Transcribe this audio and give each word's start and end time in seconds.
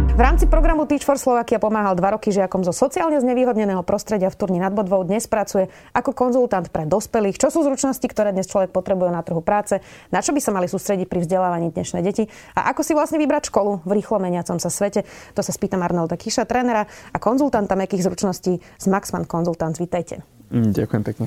V 0.00 0.20
rámci 0.20 0.48
programu 0.48 0.88
Teach 0.88 1.04
for 1.04 1.20
Slovakia 1.20 1.60
pomáhal 1.60 1.92
dva 1.92 2.16
roky 2.16 2.32
žiakom 2.32 2.64
zo 2.64 2.72
sociálne 2.72 3.20
znevýhodneného 3.20 3.84
prostredia 3.84 4.32
v 4.32 4.36
Turni 4.36 4.56
nad 4.56 4.72
Bodvou. 4.72 5.04
Dnes 5.04 5.28
pracuje 5.28 5.68
ako 5.92 6.16
konzultant 6.16 6.68
pre 6.72 6.88
dospelých. 6.88 7.36
Čo 7.36 7.52
sú 7.52 7.60
zručnosti, 7.64 8.04
ktoré 8.04 8.32
dnes 8.32 8.48
človek 8.48 8.72
potrebuje 8.72 9.12
na 9.12 9.20
trhu 9.20 9.44
práce? 9.44 9.80
Na 10.08 10.24
čo 10.24 10.32
by 10.32 10.40
sa 10.40 10.56
mali 10.56 10.72
sústrediť 10.72 11.04
pri 11.04 11.24
vzdelávaní 11.24 11.68
dnešnej 11.72 12.00
deti? 12.00 12.24
A 12.56 12.72
ako 12.72 12.80
si 12.80 12.96
vlastne 12.96 13.20
vybrať 13.20 13.52
školu 13.52 13.84
v 13.84 13.90
rýchlo 13.96 14.20
meniacom 14.20 14.56
sa 14.56 14.72
svete? 14.72 15.04
To 15.36 15.44
sa 15.44 15.52
spýtam 15.52 15.84
Arnolda 15.84 16.16
Kiša, 16.16 16.48
trénera 16.48 16.88
a 16.88 17.16
konzultanta 17.20 17.76
mekých 17.76 18.08
zručností 18.08 18.60
z 18.60 18.86
Maxman 18.88 19.28
Consultants. 19.28 19.76
Vítajte. 19.76 20.24
Ďakujem 20.48 21.02
pekne. 21.04 21.26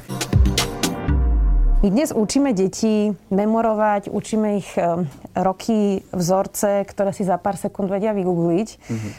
My 1.83 1.91
dnes 1.91 2.15
učíme 2.15 2.55
deti 2.55 3.11
memorovať, 3.27 4.07
učíme 4.07 4.55
ich 4.55 4.71
e, 4.79 5.03
roky, 5.35 5.99
vzorce, 6.15 6.87
ktoré 6.87 7.11
si 7.11 7.27
za 7.27 7.35
pár 7.35 7.59
sekúnd 7.59 7.91
vedia 7.91 8.15
vygoogliť, 8.15 8.69
mm-hmm. 8.71 9.11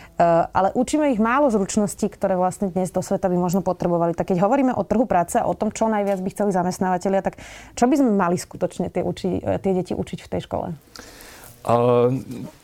ale 0.48 0.72
učíme 0.72 1.12
ich 1.12 1.20
málo 1.20 1.52
zručností, 1.52 2.08
ktoré 2.08 2.40
vlastne 2.40 2.72
dnes 2.72 2.88
do 2.88 3.04
sveta 3.04 3.28
by 3.28 3.36
možno 3.36 3.60
potrebovali. 3.60 4.16
Tak 4.16 4.32
keď 4.32 4.40
hovoríme 4.40 4.72
o 4.72 4.80
trhu 4.80 5.04
práce 5.04 5.36
a 5.36 5.44
o 5.44 5.52
tom, 5.52 5.76
čo 5.76 5.92
najviac 5.92 6.24
by 6.24 6.30
chceli 6.32 6.56
zamestnávateľia, 6.56 7.20
tak 7.20 7.36
čo 7.76 7.84
by 7.84 8.00
sme 8.00 8.16
mali 8.16 8.40
skutočne 8.40 8.88
tie, 8.88 9.04
uči, 9.04 9.44
tie 9.60 9.72
deti 9.76 9.92
učiť 9.92 10.24
v 10.24 10.30
tej 10.32 10.40
škole? 10.48 10.72
Uh, 11.64 12.12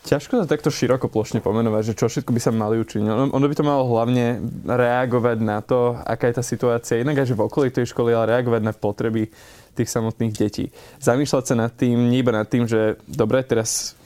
ťažko 0.05 0.45
to 0.45 0.49
takto 0.49 0.69
široko 0.69 1.09
plošne 1.09 1.41
pomenovať, 1.41 1.93
že 1.93 1.97
čo 1.97 2.13
všetko 2.13 2.37
by 2.37 2.41
sa 2.41 2.53
mali 2.53 2.77
učiť. 2.85 3.01
Ono, 3.01 3.33
ono 3.33 3.47
by 3.49 3.55
to 3.57 3.65
malo 3.65 3.89
hlavne 3.89 4.45
reagovať 4.69 5.39
na 5.41 5.65
to, 5.65 5.97
aká 6.05 6.29
je 6.29 6.37
tá 6.37 6.45
situácia, 6.45 7.01
inak 7.01 7.25
aj 7.25 7.33
že 7.33 7.37
v 7.37 7.45
okolí 7.49 7.69
tej 7.73 7.89
školy, 7.89 8.13
ale 8.13 8.37
reagovať 8.37 8.61
na 8.61 8.77
potreby 8.77 9.33
tých 9.75 9.91
samotných 9.91 10.35
detí. 10.35 10.69
Zamýšľať 10.99 11.45
sa 11.45 11.55
nad 11.55 11.73
tým, 11.75 12.11
nie 12.11 12.23
iba 12.23 12.35
nad 12.35 12.49
tým, 12.49 12.67
že 12.67 12.99
dobre, 13.07 13.43
teraz 13.47 13.99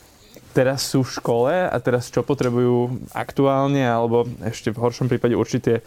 teraz 0.54 0.86
sú 0.86 1.02
v 1.02 1.14
škole 1.18 1.50
a 1.50 1.76
teraz 1.82 2.08
čo 2.14 2.22
potrebujú 2.22 3.10
aktuálne, 3.10 3.82
alebo 3.82 4.22
ešte 4.46 4.70
v 4.70 4.78
horšom 4.78 5.10
prípade 5.10 5.34
určite 5.34 5.82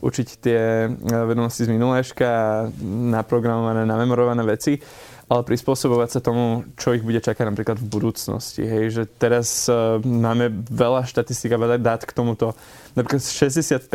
učiť 0.00 0.28
tie 0.38 0.60
eh, 0.86 0.90
vedomosti 1.26 1.66
z 1.66 1.72
minulého 1.74 2.06
a 2.22 2.70
naprogramované, 3.18 3.82
namemorované 3.82 4.46
veci, 4.46 4.78
ale 5.24 5.42
prispôsobovať 5.42 6.08
sa 6.08 6.20
tomu, 6.20 6.68
čo 6.76 6.92
ich 6.92 7.00
bude 7.00 7.18
čakať 7.18 7.44
napríklad 7.48 7.80
v 7.80 7.88
budúcnosti. 7.88 8.60
Hej, 8.60 8.84
že 8.92 9.02
teraz 9.08 9.66
uh, 9.72 9.96
máme 10.04 10.52
veľa 10.68 11.08
štatistik 11.08 11.56
a 11.56 11.62
veľa 11.64 11.80
dát 11.80 12.04
k 12.04 12.12
tomuto. 12.12 12.52
Napríklad 12.92 13.24
65% 13.24 13.88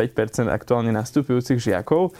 aktuálne 0.50 0.90
nastupujúcich 0.90 1.62
žiakov 1.62 2.10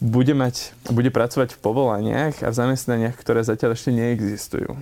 bude, 0.00 0.32
mať, 0.32 0.72
bude 0.88 1.12
pracovať 1.12 1.54
v 1.54 1.60
povolaniach 1.60 2.40
a 2.40 2.48
v 2.48 2.58
zamestnaniach, 2.58 3.14
ktoré 3.20 3.44
zatiaľ 3.44 3.76
ešte 3.76 3.92
neexistujú. 3.92 4.72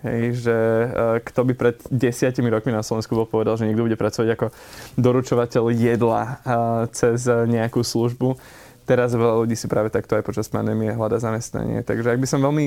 Hej, 0.00 0.48
že 0.48 0.56
e, 0.56 0.88
kto 1.20 1.40
by 1.44 1.52
pred 1.52 1.76
desiatimi 1.92 2.48
rokmi 2.48 2.72
na 2.72 2.80
Slovensku 2.80 3.12
bol 3.12 3.28
povedal, 3.28 3.60
že 3.60 3.68
niekto 3.68 3.84
bude 3.84 4.00
pracovať 4.00 4.28
ako 4.32 4.46
doručovateľ 4.96 5.64
jedla 5.76 6.22
e, 6.24 6.32
cez 6.96 7.28
nejakú 7.28 7.84
službu, 7.84 8.40
teraz 8.90 9.14
veľa 9.14 9.46
ľudí 9.46 9.54
si 9.54 9.70
práve 9.70 9.86
takto 9.94 10.18
aj 10.18 10.26
počas 10.26 10.50
pandémie 10.50 10.90
hľada 10.90 11.22
zamestnanie. 11.22 11.86
Takže 11.86 12.10
ak 12.10 12.18
by 12.18 12.26
som 12.26 12.42
veľmi 12.42 12.64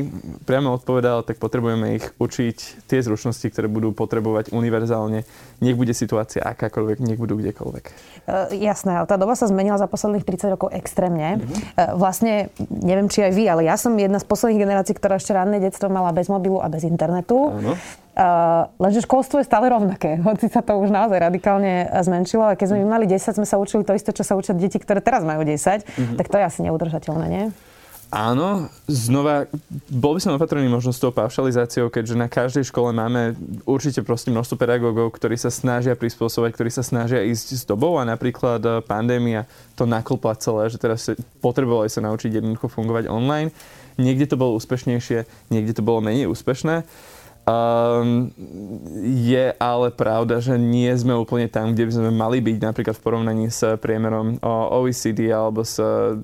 priamo 0.47 0.71
odpovedal, 0.79 1.27
tak 1.27 1.35
potrebujeme 1.35 1.99
ich 1.99 2.05
učiť 2.15 2.87
tie 2.87 3.03
zručnosti, 3.03 3.43
ktoré 3.43 3.67
budú 3.67 3.91
potrebovať 3.91 4.55
univerzálne. 4.55 5.27
Nech 5.59 5.75
bude 5.75 5.91
situácia 5.91 6.39
akákoľvek, 6.39 7.03
nech 7.03 7.19
budú 7.19 7.35
kdekoľvek. 7.43 7.85
Uh, 8.23 8.55
jasné, 8.55 9.03
ale 9.03 9.05
tá 9.11 9.19
doba 9.19 9.35
sa 9.35 9.51
zmenila 9.51 9.75
za 9.75 9.91
posledných 9.91 10.23
30 10.23 10.55
rokov 10.55 10.71
extrémne. 10.71 11.43
Mm-hmm. 11.43 11.59
Uh, 11.75 11.99
vlastne, 11.99 12.47
neviem 12.71 13.11
či 13.11 13.27
aj 13.27 13.31
vy, 13.35 13.43
ale 13.51 13.67
ja 13.67 13.75
som 13.75 13.91
jedna 13.99 14.23
z 14.23 14.25
posledných 14.31 14.63
generácií, 14.63 14.95
ktorá 14.95 15.19
ešte 15.19 15.35
ranné 15.35 15.59
detstvo 15.59 15.91
mala 15.91 16.15
bez 16.15 16.31
mobilu 16.31 16.63
a 16.63 16.71
bez 16.71 16.87
internetu. 16.87 17.51
Áno. 17.51 17.75
Uh, 18.13 18.69
lenže 18.77 19.01
školstvo 19.01 19.41
je 19.41 19.49
stále 19.49 19.73
rovnaké, 19.73 20.21
hoci 20.27 20.45
sa 20.45 20.61
to 20.61 20.77
už 20.77 20.93
naozaj 20.93 21.17
radikálne 21.17 21.89
zmenšilo. 21.89 22.53
A 22.53 22.57
keď 22.57 22.77
sme 22.77 22.85
mali 22.85 23.09
10, 23.09 23.41
sme 23.41 23.47
sa 23.49 23.57
učili 23.57 23.81
to 23.81 23.97
isté, 23.97 24.13
čo 24.13 24.21
sa 24.21 24.37
učia 24.37 24.53
deti, 24.53 24.77
ktoré 24.77 25.01
teraz 25.01 25.25
majú 25.25 25.41
10, 25.41 25.57
mm-hmm. 25.57 26.17
tak 26.21 26.29
to 26.29 26.37
je 26.37 26.45
asi 26.45 26.59
neudržateľné, 26.61 27.25
nie? 27.25 27.45
Áno, 28.13 28.69
znova, 28.85 29.49
bol 29.89 30.13
by 30.13 30.21
som 30.21 30.37
opatrný 30.37 30.69
možno 30.69 30.93
s 30.93 31.01
tou 31.01 31.09
paušalizáciou, 31.09 31.89
keďže 31.89 32.13
na 32.13 32.29
každej 32.29 32.69
škole 32.69 32.93
máme 32.93 33.33
určite 33.65 34.05
proste 34.05 34.29
množstvo 34.29 34.53
pedagógov, 34.53 35.17
ktorí 35.17 35.33
sa 35.33 35.49
snažia 35.49 35.97
prispôsobať, 35.97 36.53
ktorí 36.53 36.69
sa 36.69 36.85
snažia 36.85 37.25
ísť 37.25 37.47
s 37.57 37.63
dobou 37.65 37.97
a 37.97 38.05
napríklad 38.05 38.61
eh, 38.61 38.73
pandémia 38.85 39.49
to 39.73 39.89
naklpla 39.89 40.37
celé, 40.37 40.69
že 40.69 40.77
teraz 40.77 41.09
potrebovali 41.41 41.89
sa 41.89 42.05
naučiť 42.05 42.37
jednoducho 42.37 42.69
fungovať 42.69 43.09
online. 43.09 43.49
Niekde 43.97 44.29
to 44.29 44.37
bolo 44.37 44.61
úspešnejšie, 44.61 45.49
niekde 45.49 45.73
to 45.73 45.81
bolo 45.81 46.05
menej 46.05 46.29
úspešné. 46.29 46.85
Um, 47.43 48.31
je 49.03 49.51
ale 49.59 49.91
pravda, 49.91 50.39
že 50.39 50.55
nie 50.55 50.87
sme 50.95 51.11
úplne 51.11 51.51
tam, 51.51 51.75
kde 51.75 51.91
by 51.91 51.93
sme 51.99 52.11
mali 52.15 52.39
byť 52.39 52.57
napríklad 52.63 52.95
v 52.95 53.03
porovnaní 53.03 53.51
s 53.51 53.67
priemerom 53.83 54.39
OECD 54.43 55.27
alebo 55.27 55.67
s 55.67 55.75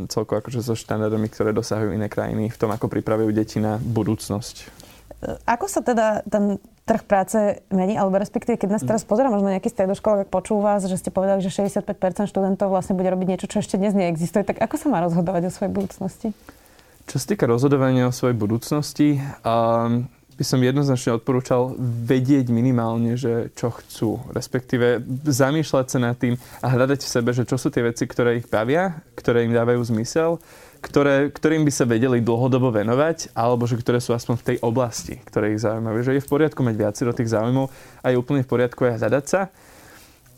celkovo 0.07 0.39
akože 0.39 0.63
so 0.63 0.79
štandardami, 0.79 1.27
ktoré 1.27 1.51
dosahujú 1.51 1.91
iné 1.91 2.07
krajiny 2.07 2.47
v 2.47 2.55
tom, 2.55 2.71
ako 2.71 2.87
pripravujú 2.87 3.35
deti 3.35 3.59
na 3.59 3.75
budúcnosť. 3.83 4.71
Ako 5.43 5.67
sa 5.67 5.83
teda 5.83 6.23
ten 6.23 6.55
trh 6.87 7.03
práce 7.03 7.35
mení, 7.67 7.99
alebo 7.99 8.15
respektíve, 8.15 8.55
keď 8.55 8.79
nás 8.79 8.87
teraz 8.87 9.03
pozera 9.03 9.27
možno 9.27 9.51
nejaký 9.51 9.67
stredoškolák, 9.67 10.25
ak 10.25 10.31
počúva, 10.31 10.79
že 10.79 10.95
ste 10.95 11.11
povedali, 11.11 11.43
že 11.43 11.51
65% 11.51 12.31
študentov 12.31 12.71
vlastne 12.71 12.95
bude 12.95 13.11
robiť 13.11 13.27
niečo, 13.27 13.51
čo 13.51 13.59
ešte 13.59 13.75
dnes 13.75 13.91
neexistuje, 13.91 14.47
tak 14.47 14.63
ako 14.63 14.79
sa 14.79 14.87
má 14.87 15.03
rozhodovať 15.03 15.51
o 15.51 15.53
svojej 15.53 15.73
budúcnosti? 15.75 16.31
Čo 17.11 17.15
sa 17.19 17.25
týka 17.27 17.43
rozhodovania 17.43 18.07
o 18.07 18.15
svojej 18.15 18.37
budúcnosti, 18.39 19.19
um, 19.43 20.07
by 20.39 20.43
som 20.47 20.63
jednoznačne 20.63 21.19
odporúčal 21.19 21.75
vedieť 21.83 22.47
minimálne, 22.47 23.19
že 23.19 23.51
čo 23.59 23.75
chcú. 23.75 24.23
Respektíve 24.31 25.03
zamýšľať 25.27 25.85
sa 25.91 25.99
nad 25.99 26.15
tým 26.15 26.39
a 26.63 26.67
hľadať 26.71 27.03
v 27.03 27.11
sebe, 27.11 27.35
že 27.35 27.43
čo 27.43 27.59
sú 27.59 27.67
tie 27.67 27.83
veci, 27.83 28.07
ktoré 28.07 28.39
ich 28.39 28.47
bavia, 28.47 29.03
ktoré 29.19 29.43
im 29.43 29.51
dávajú 29.51 29.83
zmysel, 29.91 30.39
ktoré, 30.79 31.27
ktorým 31.27 31.67
by 31.67 31.71
sa 31.75 31.83
vedeli 31.83 32.23
dlhodobo 32.23 32.71
venovať, 32.71 33.35
alebo 33.35 33.67
že 33.67 33.75
ktoré 33.83 33.99
sú 33.99 34.15
aspoň 34.15 34.35
v 34.39 34.47
tej 34.47 34.57
oblasti, 34.63 35.19
ktoré 35.27 35.51
ich 35.51 35.59
zaujímajú. 35.59 36.07
Že 36.07 36.15
je 36.15 36.23
v 36.23 36.31
poriadku 36.31 36.63
mať 36.63 36.75
viacero 36.79 37.11
tých 37.11 37.35
záujmov 37.35 37.67
a 37.99 38.05
je 38.07 38.15
úplne 38.15 38.47
v 38.47 38.51
poriadku 38.55 38.87
aj 38.87 38.95
hľadať 38.95 39.25
sa, 39.27 39.51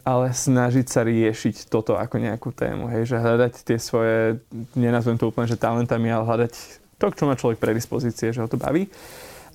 ale 0.01 0.33
snažiť 0.33 0.85
sa 0.89 1.05
riešiť 1.05 1.69
toto 1.69 1.93
ako 1.93 2.17
nejakú 2.17 2.49
tému. 2.57 2.89
Hej? 2.89 3.13
Že 3.13 3.17
hľadať 3.21 3.53
tie 3.61 3.77
svoje, 3.77 4.41
nenazvem 4.73 5.21
to 5.21 5.29
úplne, 5.29 5.45
že 5.45 5.61
talentami, 5.61 6.09
ale 6.09 6.25
hľadať 6.25 6.53
to, 6.97 7.05
čo 7.13 7.29
má 7.29 7.37
človek 7.37 7.61
predispozície, 7.61 8.33
že 8.33 8.41
ho 8.41 8.49
to 8.49 8.57
baví. 8.57 8.89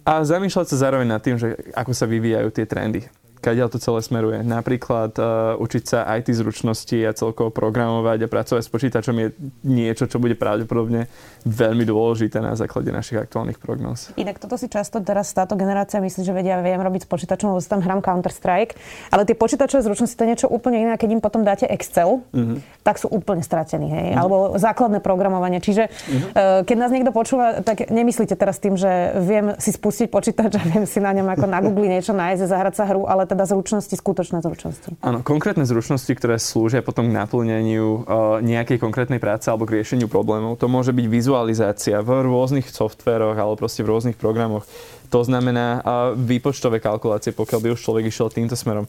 A 0.07 0.25
zamišljala 0.25 0.65
se 0.65 0.77
zarovi 0.77 1.05
na 1.05 1.19
tim 1.19 1.39
že 1.39 1.55
ako 1.75 1.95
se 1.95 2.07
vivijaju 2.07 2.51
ti 2.51 2.67
trendi. 2.67 3.03
Kadiaľ 3.41 3.69
to 3.73 3.79
celé 3.79 4.01
smeruje. 4.03 4.39
Napríklad 4.43 5.13
uh, 5.19 5.57
učiť 5.61 5.85
sa 5.85 5.99
IT 6.17 6.33
zručnosti 6.33 6.97
a 7.05 7.15
celkovo 7.15 7.53
programovať 7.53 8.27
a 8.27 8.29
pracovať 8.29 8.63
s 8.65 8.71
počítačom 8.71 9.15
je 9.17 9.29
niečo, 9.67 10.09
čo 10.11 10.19
bude 10.19 10.35
pravdepodobne 10.35 11.07
veľmi 11.47 11.87
dôležité 11.87 12.43
na 12.43 12.59
základe 12.59 12.91
našich 12.91 13.23
aktuálnych 13.23 13.63
prognóz. 13.63 14.11
Inak 14.19 14.43
toto 14.43 14.59
si 14.59 14.67
často 14.67 14.99
teraz 14.99 15.31
táto 15.31 15.55
generácia 15.55 16.03
myslí, 16.03 16.23
že 16.27 16.33
vedia, 16.35 16.59
viem 16.59 16.83
robiť 16.83 17.07
s 17.07 17.09
počítačom, 17.09 17.55
lebo 17.55 17.63
tam 17.63 17.83
hrám 17.83 18.03
Counter-Strike, 18.03 18.75
ale 19.15 19.23
tie 19.23 19.39
počítačové 19.39 19.87
zručnosti 19.87 20.17
to 20.17 20.25
je 20.27 20.31
niečo 20.35 20.49
úplne 20.51 20.83
iné, 20.83 20.95
keď 20.99 21.09
im 21.19 21.23
potom 21.23 21.47
dáte 21.47 21.69
Excel, 21.69 22.25
mm-hmm. 22.33 22.83
tak 22.83 22.99
sú 22.99 23.07
úplne 23.13 23.45
stratení, 23.45 23.91
hej? 23.91 24.07
Mm-hmm. 24.11 24.21
Alebo 24.23 24.37
základné 24.59 24.99
programovanie. 25.05 25.63
Čiže 25.63 25.87
mm-hmm. 25.87 26.31
uh, 26.35 26.61
keď 26.65 26.77
nás 26.79 26.91
niekto 26.91 27.13
počúva, 27.15 27.61
tak 27.63 27.91
nemyslíte 27.93 28.35
teraz 28.35 28.59
tým, 28.59 28.75
že 28.75 29.15
viem 29.23 29.55
si 29.63 29.71
spustiť 29.71 30.09
počítač 30.11 30.59
a 30.59 30.63
viem 30.67 30.87
si 30.89 30.99
na 30.99 31.15
ňom 31.15 31.27
ako 31.37 31.47
na 31.47 31.59
Google 31.63 31.91
niečo 31.91 32.17
nájsť, 32.17 32.43
zahrať 32.47 32.75
sa 32.75 32.85
hru, 32.89 33.05
ale 33.07 33.26
teda 33.27 33.45
zručnosti, 33.45 33.93
skutočné 33.93 34.41
zručnosti. 34.41 34.97
Áno, 35.03 35.21
konkrétne 35.21 35.67
zručnosti, 35.67 36.09
ktoré 36.09 36.39
slúžia 36.39 36.81
potom 36.81 37.11
k 37.11 37.17
naplneniu 37.19 38.07
uh, 38.07 38.39
nejakej 38.41 38.79
konkrétnej 38.79 39.19
práce 39.19 39.51
alebo 39.51 39.67
k 39.67 39.83
riešeniu 39.83 40.07
problémov. 40.07 40.57
To 40.63 40.71
môže 40.71 40.95
byť 40.95 41.07
vizualizácia 41.11 41.99
v 42.01 42.25
rôznych 42.25 42.71
softveroch 42.71 43.37
alebo 43.37 43.59
proste 43.59 43.83
v 43.83 43.91
rôznych 43.91 44.17
programoch. 44.17 44.65
To 45.11 45.21
znamená 45.27 45.83
uh, 45.83 45.83
výpočtové 46.15 46.79
kalkulácie, 46.79 47.35
pokiaľ 47.37 47.61
by 47.61 47.69
už 47.75 47.83
človek 47.83 48.09
išiel 48.09 48.31
týmto 48.31 48.55
smerom. 48.55 48.87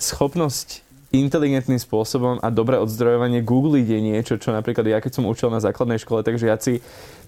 Schopnosť 0.00 0.84
inteligentným 1.14 1.78
spôsobom 1.78 2.42
a 2.42 2.50
dobré 2.50 2.82
odzdrojovanie 2.82 3.46
googliť 3.46 3.86
je 3.86 4.00
niečo, 4.02 4.34
čo 4.34 4.50
napríklad 4.50 4.82
ja 4.90 4.98
keď 4.98 5.22
som 5.22 5.30
učil 5.30 5.46
na 5.54 5.62
základnej 5.62 6.02
škole, 6.02 6.26
takže 6.26 6.50
žiaci 6.50 6.72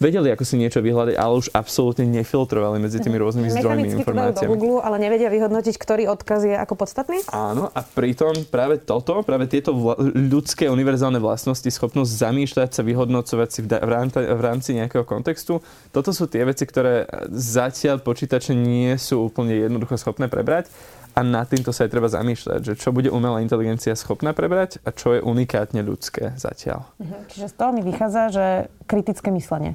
vedeli, 0.03 0.33
ako 0.35 0.45
si 0.45 0.59
niečo 0.59 0.83
vyhľadať, 0.83 1.15
ale 1.15 1.35
už 1.39 1.55
absolútne 1.55 2.05
nefiltrovali 2.09 2.83
medzi 2.83 2.99
tými 2.99 3.17
rôznymi 3.21 3.49
zdrojmi 3.55 3.89
informáciami. 4.03 4.49
do 4.49 4.59
Google, 4.59 4.83
ale 4.83 4.97
nevedia 4.99 5.31
vyhodnotiť, 5.31 5.75
ktorý 5.79 6.11
odkaz 6.11 6.49
je 6.49 6.57
ako 6.59 6.75
podstatný? 6.75 7.23
Áno, 7.31 7.71
a 7.71 7.81
pritom 7.85 8.35
práve 8.51 8.83
toto, 8.83 9.23
práve 9.23 9.47
tieto 9.47 9.77
vla- 9.77 9.99
ľudské 10.13 10.67
univerzálne 10.67 11.23
vlastnosti, 11.23 11.67
schopnosť 11.67 12.11
zamýšľať 12.11 12.71
sa, 12.75 12.83
vyhodnocovať 12.83 13.49
si 13.53 13.61
v, 13.63 13.69
da- 13.71 13.83
v, 13.85 13.91
rámci, 13.93 14.19
v 14.19 14.43
rámci 14.43 14.71
nejakého 14.77 15.05
kontextu, 15.07 15.63
toto 15.95 16.11
sú 16.11 16.27
tie 16.27 16.43
veci, 16.43 16.67
ktoré 16.67 17.07
zatiaľ 17.33 18.03
počítače 18.03 18.57
nie 18.57 18.97
sú 18.99 19.31
úplne 19.31 19.57
jednoducho 19.57 19.97
schopné 20.01 20.27
prebrať 20.27 20.69
a 21.17 21.25
nad 21.25 21.49
týmto 21.49 21.73
sa 21.73 21.89
aj 21.89 21.91
treba 21.97 22.13
zamýšľať, 22.13 22.61
že 22.61 22.75
čo 22.77 22.93
bude 22.93 23.09
umelá 23.09 23.41
inteligencia 23.41 23.77
inteligencia 23.77 23.97
schopná 23.99 24.33
prebrať 24.33 24.79
a 24.85 24.91
čo 24.95 25.17
je 25.17 25.21
unikátne 25.21 25.85
ľudské 25.85 26.33
zatiaľ. 26.41 26.89
Mhm. 26.99 27.17
Čiže 27.29 27.47
z 27.51 27.55
toho 27.55 27.71
mi 27.73 27.83
vychádza, 27.83 28.23
že 28.33 28.47
kritické 28.87 29.29
myslenie. 29.35 29.75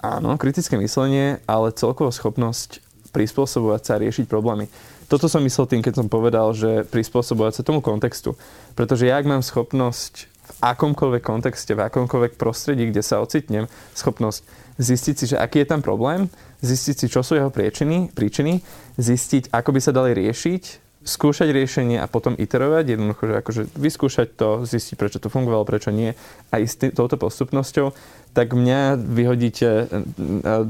Áno, 0.00 0.34
kritické 0.40 0.80
myslenie, 0.80 1.38
ale 1.44 1.76
celková 1.76 2.10
schopnosť 2.10 2.80
prispôsobovať 3.10 3.80
sa 3.84 3.92
a 3.98 4.02
riešiť 4.02 4.26
problémy. 4.30 4.70
Toto 5.10 5.26
som 5.26 5.42
myslel 5.42 5.66
tým, 5.66 5.82
keď 5.82 5.94
som 6.00 6.06
povedal, 6.06 6.54
že 6.54 6.86
prispôsobovať 6.86 7.60
sa 7.60 7.66
tomu 7.66 7.82
kontextu. 7.82 8.38
Pretože 8.78 9.10
ja, 9.10 9.18
ak 9.18 9.26
mám 9.26 9.42
schopnosť 9.42 10.30
v 10.30 10.58
akomkoľvek 10.62 11.22
kontexte, 11.22 11.74
v 11.74 11.82
akomkoľvek 11.90 12.38
prostredí, 12.38 12.86
kde 12.90 13.02
sa 13.02 13.18
ocitnem, 13.18 13.66
schopnosť 13.98 14.46
zistiť 14.78 15.14
si, 15.18 15.24
že 15.34 15.36
aký 15.36 15.66
je 15.66 15.68
tam 15.68 15.82
problém, 15.82 16.30
zistiť 16.62 16.96
si, 16.96 17.06
čo 17.10 17.26
sú 17.26 17.36
jeho 17.36 17.50
príčiny, 17.50 18.14
príčiny 18.14 18.62
zistiť, 18.96 19.50
ako 19.50 19.70
by 19.74 19.80
sa 19.82 19.92
dali 19.92 20.14
riešiť, 20.14 20.62
skúšať 21.00 21.48
riešenie 21.48 21.96
a 21.96 22.10
potom 22.10 22.36
iterovať, 22.36 22.84
jednoducho, 22.92 23.22
že 23.24 23.34
akože 23.40 23.62
vyskúšať 23.72 24.28
to, 24.36 24.48
zistiť, 24.68 24.94
prečo 25.00 25.16
to 25.16 25.32
fungovalo, 25.32 25.64
prečo 25.64 25.88
nie 25.88 26.12
a 26.52 26.54
ísť 26.60 26.92
touto 26.92 27.16
postupnosťou, 27.16 27.96
tak 28.30 28.54
mňa 28.54 28.94
vyhodíte 28.94 29.90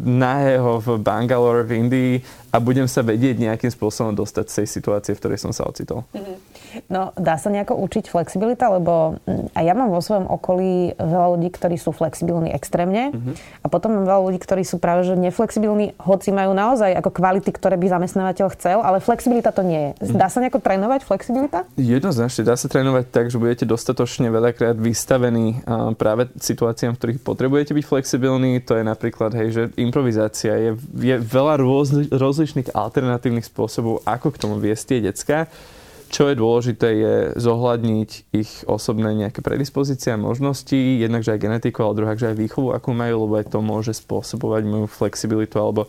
nahého 0.00 0.80
v 0.80 0.88
Bangalore 0.96 1.68
v 1.68 1.72
Indii 1.76 2.14
a 2.50 2.56
budem 2.58 2.88
sa 2.88 3.04
vedieť 3.04 3.36
nejakým 3.36 3.68
spôsobom 3.68 4.16
dostať 4.16 4.44
z 4.48 4.54
tej 4.62 4.68
situácie, 4.80 5.12
v 5.14 5.20
ktorej 5.20 5.38
som 5.38 5.52
sa 5.52 5.68
ocitol. 5.68 6.08
Mm-hmm. 6.16 6.36
No, 6.86 7.10
dá 7.18 7.34
sa 7.34 7.50
nejako 7.50 7.78
učiť 7.82 8.10
flexibilita, 8.10 8.70
lebo 8.70 9.18
mm, 9.26 9.54
a 9.54 9.60
ja 9.66 9.74
mám 9.74 9.90
vo 9.90 9.98
svojom 9.98 10.30
okolí 10.30 10.94
veľa 10.96 11.28
ľudí, 11.36 11.50
ktorí 11.50 11.76
sú 11.76 11.90
flexibilní 11.90 12.50
extrémne 12.54 13.10
mm-hmm. 13.10 13.34
a 13.62 13.66
potom 13.66 13.98
mám 13.98 14.06
veľa 14.06 14.22
ľudí, 14.30 14.38
ktorí 14.38 14.62
sú 14.62 14.78
práve 14.78 15.02
že 15.06 15.18
neflexibilní, 15.18 15.98
hoci 16.00 16.30
majú 16.32 16.54
naozaj 16.56 16.96
ako 16.96 17.10
kvality, 17.12 17.50
ktoré 17.54 17.76
by 17.76 17.86
zamestnávateľ 17.90 18.46
chcel, 18.56 18.78
ale 18.82 19.02
flexibilita 19.02 19.52
to 19.52 19.62
nie 19.66 19.92
je. 19.92 20.10
Dá 20.20 20.28
sa 20.28 20.44
nejako 20.44 20.60
trénovať 20.60 21.00
flexibilita? 21.08 21.64
Jednoznačne, 21.80 22.44
dá 22.44 22.52
sa 22.52 22.68
trénovať 22.68 23.08
tak, 23.08 23.32
že 23.32 23.40
budete 23.40 23.64
dostatočne 23.64 24.28
veľakrát 24.28 24.76
vystavení 24.76 25.64
práve 25.96 26.28
situáciám, 26.36 26.92
v 26.92 26.98
ktorých 27.00 27.20
potrebujete 27.24 27.72
byť 27.72 27.84
flexibilní. 27.88 28.60
To 28.68 28.76
je 28.76 28.84
napríklad, 28.84 29.32
hej, 29.32 29.48
že 29.48 29.62
improvizácia 29.80 30.60
je, 30.60 30.70
je 31.00 31.16
veľa 31.16 31.64
rôz, 31.64 32.12
rozličných 32.12 32.76
alternatívnych 32.76 33.48
spôsobov, 33.48 34.04
ako 34.04 34.36
k 34.36 34.40
tomu 34.44 34.60
viesť 34.60 34.92
tie 34.92 35.08
decka. 35.08 35.48
Čo 36.12 36.28
je 36.28 36.36
dôležité 36.36 36.88
je 37.00 37.14
zohľadniť 37.40 38.10
ich 38.36 38.68
osobné 38.68 39.16
nejaké 39.24 39.40
predispozície 39.40 40.12
a 40.12 40.20
možnosti, 40.20 40.76
jednak 40.76 41.24
že 41.24 41.32
aj 41.32 41.48
genetiku, 41.48 41.88
ale 41.88 41.96
druhá, 41.96 42.12
že 42.12 42.28
aj 42.28 42.36
výchovu, 42.36 42.76
akú 42.76 42.92
majú, 42.92 43.24
lebo 43.24 43.40
aj 43.40 43.48
to 43.48 43.64
môže 43.64 43.96
spôsobovať 43.96 44.68
moju 44.68 44.84
flexibilitu 44.84 45.56
alebo 45.56 45.88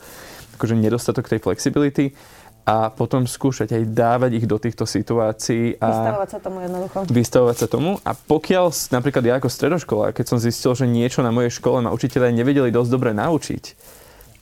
akože 0.55 0.79
nedostatok 0.79 1.27
tej 1.27 1.43
flexibility 1.43 2.15
a 2.61 2.93
potom 2.93 3.25
skúšať 3.25 3.73
aj 3.73 3.83
dávať 3.89 4.31
ich 4.37 4.45
do 4.45 4.61
týchto 4.61 4.85
situácií. 4.85 5.81
A 5.81 5.87
vystavovať 5.89 6.29
sa 6.29 6.39
tomu 6.39 6.57
jednoducho. 6.61 6.97
Vystavovať 7.09 7.57
sa 7.57 7.67
tomu. 7.67 7.91
A 8.05 8.11
pokiaľ 8.13 8.69
napríklad 8.93 9.23
ja 9.25 9.33
ako 9.41 9.49
stredoškola, 9.49 10.13
keď 10.13 10.25
som 10.29 10.37
zistil, 10.37 10.77
že 10.77 10.85
niečo 10.85 11.25
na 11.25 11.33
mojej 11.33 11.51
škole 11.51 11.81
ma 11.81 11.89
učiteľe 11.89 12.29
nevedeli 12.31 12.69
dosť 12.69 12.89
dobre 12.93 13.11
naučiť, 13.17 13.63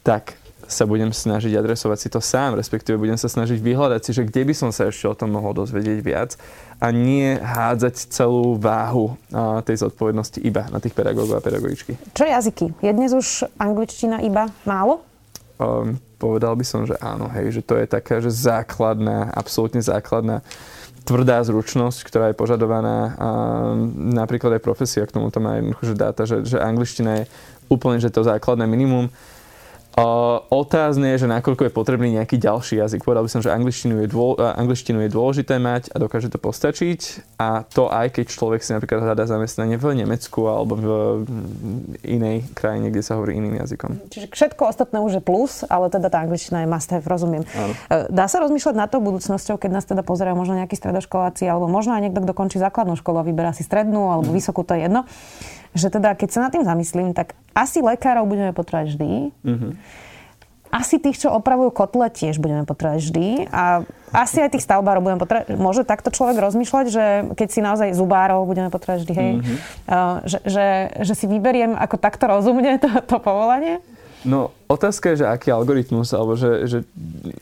tak 0.04 0.36
sa 0.70 0.86
budem 0.86 1.10
snažiť 1.10 1.58
adresovať 1.58 1.98
si 1.98 2.10
to 2.14 2.22
sám, 2.22 2.54
respektíve 2.54 3.02
budem 3.02 3.18
sa 3.18 3.26
snažiť 3.26 3.58
vyhľadať 3.58 4.02
si, 4.06 4.12
že 4.14 4.22
kde 4.30 4.46
by 4.46 4.54
som 4.54 4.70
sa 4.70 4.94
ešte 4.94 5.10
o 5.10 5.18
tom 5.18 5.34
mohol 5.34 5.58
dozvedieť 5.58 6.00
viac 6.06 6.38
a 6.78 6.94
nie 6.94 7.34
hádzať 7.42 8.14
celú 8.14 8.54
váhu 8.54 9.18
tej 9.66 9.82
zodpovednosti 9.82 10.38
iba 10.46 10.70
na 10.70 10.78
tých 10.78 10.94
pedagógov 10.94 11.42
a 11.42 11.44
pedagogičky. 11.44 11.98
Čo 12.14 12.30
jazyky? 12.30 12.78
Je 12.86 12.92
dnes 12.94 13.12
už 13.18 13.50
angličtina 13.58 14.22
iba 14.22 14.54
málo? 14.62 15.02
Um, 15.58 15.98
povedal 16.20 16.54
by 16.60 16.66
som, 16.68 16.84
že 16.84 17.00
áno, 17.00 17.32
hej, 17.32 17.56
že 17.56 17.62
to 17.64 17.80
je 17.80 17.88
taká, 17.88 18.20
že 18.20 18.30
základná, 18.30 19.32
absolútne 19.32 19.80
základná 19.80 20.44
tvrdá 21.08 21.42
zručnosť, 21.42 22.06
ktorá 22.06 22.26
je 22.30 22.38
požadovaná 22.38 23.16
a 23.18 23.30
napríklad 23.96 24.60
aj 24.60 24.62
profesia 24.62 25.08
k 25.08 25.16
tomuto 25.16 25.40
má 25.42 25.58
jednoducho, 25.58 25.84
že 25.90 25.96
dáta, 25.96 26.22
že, 26.28 26.44
že 26.46 26.60
angličtina 26.60 27.24
je 27.24 27.32
úplne 27.72 27.98
že 27.98 28.12
to 28.12 28.22
základné 28.22 28.68
minimum 28.68 29.08
Uh, 29.98 30.46
otázne 30.54 31.18
je, 31.18 31.26
že 31.26 31.28
nakoľko 31.28 31.68
je 31.68 31.74
potrebný 31.74 32.14
nejaký 32.16 32.40
ďalší 32.40 32.80
jazyk. 32.80 33.04
Povedal 33.04 33.26
by 33.26 33.32
som, 33.34 33.42
že 33.44 33.52
angličtinu 33.52 34.00
je, 34.06 34.08
dô, 34.08 34.38
angličtinu 34.38 35.04
je 35.04 35.10
dôležité 35.12 35.60
mať 35.60 35.92
a 35.92 36.00
dokáže 36.00 36.32
to 36.32 36.40
postačiť. 36.40 37.26
A 37.42 37.68
to 37.68 37.92
aj 37.92 38.16
keď 38.16 38.26
človek 38.32 38.62
si 38.64 38.72
napríklad 38.72 39.04
hľadá 39.04 39.28
zamestnanie 39.28 39.76
v 39.76 40.00
Nemecku 40.00 40.48
alebo 40.48 40.78
v 40.78 40.88
inej 42.06 42.48
krajine, 42.56 42.94
kde 42.94 43.04
sa 43.04 43.20
hovorí 43.20 43.42
iným 43.42 43.60
jazykom. 43.60 44.14
Čiže 44.14 44.32
všetko 44.32 44.72
ostatné 44.72 45.04
už 45.04 45.20
je 45.20 45.24
plus, 45.26 45.68
ale 45.68 45.92
teda 45.92 46.08
tá 46.08 46.24
angličtina 46.24 46.64
je 46.64 46.70
must 46.70 46.90
have, 46.96 47.04
rozumiem. 47.04 47.44
Áno. 47.58 47.74
E, 47.92 48.08
dá 48.08 48.30
sa 48.32 48.40
rozmýšľať 48.40 48.76
na 48.78 48.88
to 48.88 49.04
budúcnosťou, 49.04 49.60
keď 49.60 49.72
nás 49.74 49.84
teda 49.90 50.06
pozerajú 50.06 50.38
možno 50.38 50.56
nejakí 50.64 50.80
stredoškoláci 50.80 51.44
alebo 51.44 51.68
možno 51.68 51.98
aj 51.98 52.08
niekto, 52.08 52.24
kto 52.24 52.34
končí 52.38 52.56
základnú 52.62 52.96
školu 52.96 53.20
a 53.20 53.28
vyberá 53.28 53.52
si 53.52 53.68
strednú 53.68 54.16
alebo 54.16 54.32
mm. 54.32 54.36
vysokú, 54.38 54.64
to 54.64 54.80
je 54.80 54.88
jedno 54.88 55.04
že 55.74 55.88
teda 55.94 56.18
keď 56.18 56.30
sa 56.30 56.40
nad 56.48 56.52
tým 56.54 56.66
zamyslím, 56.66 57.14
tak 57.14 57.38
asi 57.54 57.82
lekárov 57.84 58.26
budeme 58.26 58.52
potrebovať 58.56 58.96
vždy. 58.96 59.12
Mm-hmm. 59.46 59.72
Asi 60.70 61.02
tých, 61.02 61.18
čo 61.18 61.34
opravujú 61.34 61.74
kotle, 61.74 62.06
tiež 62.14 62.38
budeme 62.38 62.62
potrebovať 62.62 63.02
vždy. 63.10 63.28
A 63.50 63.82
asi 64.14 64.38
aj 64.38 64.54
tých 64.54 64.66
stavbárov 64.66 65.02
budeme 65.02 65.22
potrebovať. 65.22 65.58
Môže 65.58 65.82
takto 65.82 66.14
človek 66.14 66.38
rozmýšľať, 66.38 66.86
že 66.94 67.06
keď 67.34 67.48
si 67.50 67.60
naozaj 67.66 67.98
zubárov 67.98 68.46
budeme 68.46 68.70
potrebovať 68.70 69.02
vždy, 69.06 69.14
hej, 69.18 69.32
mm-hmm. 69.42 69.58
že, 70.30 70.40
že, 70.46 70.68
že 71.02 71.14
si 71.18 71.26
vyberiem 71.26 71.74
ako 71.74 71.98
takto 71.98 72.30
rozumne 72.30 72.78
to, 72.78 72.90
to 73.06 73.18
povolanie? 73.18 73.82
No, 74.20 74.52
otázka 74.68 75.16
je, 75.16 75.24
že 75.24 75.32
aký 75.32 75.48
algoritmus, 75.50 76.12
alebo 76.12 76.36
že, 76.36 76.68
že 76.68 76.84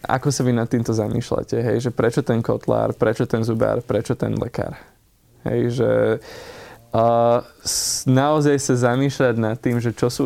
ako 0.05 0.29
sa 0.29 0.45
vy 0.45 0.53
nad 0.53 0.69
týmto 0.69 0.93
zamýšľate, 0.93 1.57
hej, 1.57 1.77
že 1.83 1.91
prečo 1.91 2.21
ten 2.21 2.39
kotlár, 2.39 2.93
prečo 2.93 3.25
ten 3.25 3.41
zubár, 3.41 3.81
prečo 3.81 4.13
ten 4.13 4.37
lekár. 4.37 4.77
Hej, 5.41 5.81
že 5.81 5.89
uh, 6.21 6.56
naozaj 8.07 8.57
sa 8.57 8.73
zamýšľať 8.91 9.35
nad 9.37 9.57
tým, 9.59 9.77
že 9.77 9.91
čo 9.91 10.07
sú... 10.07 10.23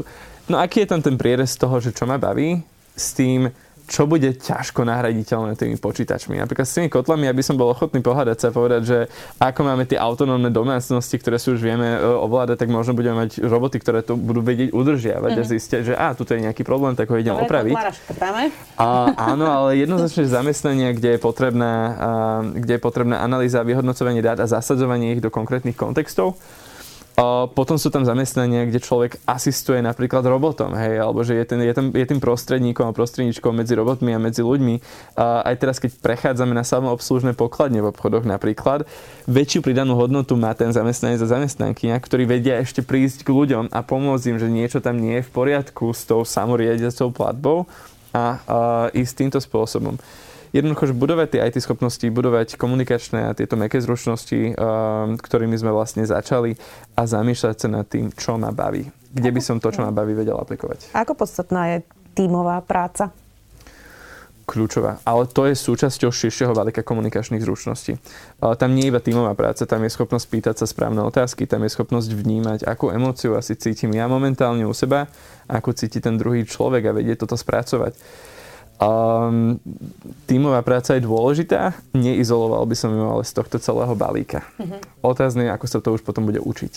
No 0.50 0.60
aký 0.60 0.84
je 0.84 0.92
tam 0.92 1.02
ten 1.02 1.16
prierez 1.16 1.56
toho, 1.56 1.80
že 1.80 1.96
čo 1.96 2.06
ma 2.06 2.20
baví? 2.20 2.62
S 2.94 3.16
tým, 3.16 3.50
čo 3.92 4.08
bude 4.08 4.32
ťažko 4.40 4.88
nahraditeľné 4.88 5.60
tými 5.60 5.76
počítačmi. 5.76 6.40
Napríklad 6.40 6.64
s 6.64 6.80
tými 6.80 6.88
kotlami, 6.88 7.28
aby 7.28 7.44
som 7.44 7.60
bol 7.60 7.76
ochotný 7.76 8.00
pohľadať 8.00 8.38
sa 8.40 8.48
a 8.48 8.56
povedať, 8.56 8.82
že 8.88 8.98
ako 9.36 9.68
máme 9.68 9.84
tie 9.84 10.00
autonómne 10.00 10.48
domácnosti, 10.48 11.20
ktoré 11.20 11.36
si 11.36 11.52
už 11.52 11.60
vieme 11.60 12.00
e, 12.00 12.00
ovládať, 12.00 12.64
tak 12.64 12.72
možno 12.72 12.96
budeme 12.96 13.28
mať 13.28 13.44
roboty, 13.44 13.84
ktoré 13.84 14.00
to 14.00 14.16
budú 14.16 14.40
vedieť 14.40 14.72
udržiavať 14.72 15.32
mm-hmm. 15.36 15.44
a 15.44 15.46
mhm. 15.46 15.52
zistia, 15.52 15.80
že 15.84 15.94
a, 16.00 16.16
tu 16.16 16.24
je 16.24 16.40
nejaký 16.40 16.64
problém, 16.64 16.96
tak 16.96 17.12
ho 17.12 17.20
idem 17.20 17.36
Dobre, 17.36 17.52
opraviť. 17.52 17.76
A, 18.80 19.12
áno, 19.36 19.52
ale 19.52 19.76
jednoznačne 19.84 20.24
zamestnania, 20.40 20.96
kde 20.96 21.20
je 21.20 21.20
potrebná, 21.20 21.74
kde 22.56 22.80
je 22.80 22.82
potrebná 22.82 23.20
analýza, 23.20 23.60
vyhodnocovanie 23.68 24.24
dát 24.24 24.40
a 24.40 24.48
zasadzovanie 24.48 25.20
ich 25.20 25.22
do 25.22 25.28
konkrétnych 25.28 25.76
kontextov, 25.76 26.40
potom 27.52 27.76
sú 27.76 27.92
tam 27.92 28.08
zamestnania, 28.08 28.66
kde 28.66 28.80
človek 28.80 29.20
asistuje 29.28 29.84
napríklad 29.84 30.24
robotom, 30.24 30.72
hej, 30.74 31.04
alebo 31.04 31.22
že 31.22 31.36
je, 31.36 31.46
ten, 31.46 31.60
je, 31.60 31.74
ten, 31.76 31.88
je 31.92 32.06
tým 32.08 32.24
prostredníkom 32.24 32.88
a 32.88 32.96
prostredníčkom 32.96 33.52
medzi 33.52 33.76
robotmi 33.76 34.16
a 34.16 34.20
medzi 34.20 34.42
ľuďmi. 34.42 34.76
A 35.20 35.44
aj 35.52 35.56
teraz, 35.60 35.78
keď 35.84 36.00
prechádzame 36.00 36.56
na 36.56 36.64
samoobslužné 36.64 37.36
pokladne 37.36 37.84
v 37.84 37.92
obchodoch 37.92 38.24
napríklad, 38.24 38.88
väčšiu 39.28 39.60
pridanú 39.60 40.00
hodnotu 40.00 40.40
má 40.40 40.56
ten 40.56 40.72
zamestnanec 40.72 41.20
a 41.20 41.28
zamestnankyňa, 41.28 42.00
ktorí 42.00 42.24
vedia 42.24 42.58
ešte 42.64 42.80
prísť 42.80 43.28
k 43.28 43.36
ľuďom 43.36 43.76
a 43.76 43.80
pomôcť 43.84 44.26
im, 44.32 44.38
že 44.40 44.48
niečo 44.48 44.80
tam 44.80 44.98
nie 44.98 45.20
je 45.20 45.28
v 45.28 45.34
poriadku 45.36 45.92
s 45.92 46.08
tou 46.08 46.24
samoriadiacou 46.24 47.12
platbou 47.12 47.68
a, 48.16 48.40
a 48.48 48.58
ísť 48.96 49.14
týmto 49.28 49.40
spôsobom 49.44 50.00
jednoducho, 50.52 50.92
že 50.92 50.96
budovať 50.96 51.28
tie 51.36 51.44
IT 51.48 51.58
schopnosti, 51.64 52.04
budovať 52.08 52.56
komunikačné 52.56 53.32
a 53.32 53.36
tieto 53.36 53.60
meké 53.60 53.80
zručnosti, 53.80 54.56
um, 54.56 55.18
ktorými 55.18 55.56
sme 55.58 55.72
vlastne 55.72 56.04
začali 56.06 56.56
a 56.96 57.02
zamýšľať 57.08 57.56
sa 57.58 57.68
nad 57.68 57.86
tým, 57.88 58.12
čo 58.12 58.40
ma 58.40 58.52
baví. 58.52 58.88
Kde 59.12 59.30
by 59.32 59.42
som 59.44 59.58
to, 59.60 59.72
čo 59.72 59.84
ma 59.84 59.92
baví, 59.92 60.16
vedel 60.16 60.40
aplikovať. 60.40 60.96
Ako 60.96 61.16
podstatná 61.16 61.76
je 61.76 61.78
tímová 62.16 62.64
práca? 62.64 63.12
kľúčová. 64.52 65.00
Ale 65.08 65.32
to 65.32 65.48
je 65.48 65.56
súčasťou 65.56 66.12
širšieho 66.12 66.52
balíka 66.52 66.84
komunikačných 66.84 67.40
zručností. 67.40 67.96
Tam 68.42 68.76
nie 68.76 68.84
je 68.84 68.92
iba 68.92 69.00
tímová 69.00 69.32
práca, 69.32 69.64
tam 69.64 69.88
je 69.88 69.96
schopnosť 69.96 70.28
pýtať 70.28 70.56
sa 70.60 70.66
správne 70.68 71.00
otázky, 71.08 71.48
tam 71.48 71.64
je 71.64 71.72
schopnosť 71.72 72.12
vnímať, 72.12 72.60
akú 72.68 72.92
emóciu 72.92 73.40
asi 73.40 73.56
cítim 73.56 73.96
ja 73.96 74.12
momentálne 74.12 74.68
u 74.68 74.76
seba, 74.76 75.08
ako 75.48 75.72
cíti 75.72 76.04
ten 76.04 76.20
druhý 76.20 76.44
človek 76.44 76.92
a 76.92 76.96
vedieť 77.00 77.24
toto 77.24 77.40
spracovať. 77.40 77.96
Um, 78.82 79.62
tímová 80.26 80.66
práca 80.66 80.98
je 80.98 81.06
dôležitá, 81.06 81.78
neizoloval 81.94 82.66
by 82.66 82.74
som 82.74 82.90
ju 82.90 83.06
ale 83.06 83.22
z 83.22 83.38
tohto 83.38 83.62
celého 83.62 83.94
balíka. 83.94 84.42
Uh-huh. 84.58 84.82
Otázne 85.06 85.46
je, 85.46 85.54
ako 85.54 85.66
sa 85.70 85.78
to 85.86 85.94
už 85.94 86.02
potom 86.02 86.26
bude 86.26 86.42
učiť. 86.42 86.74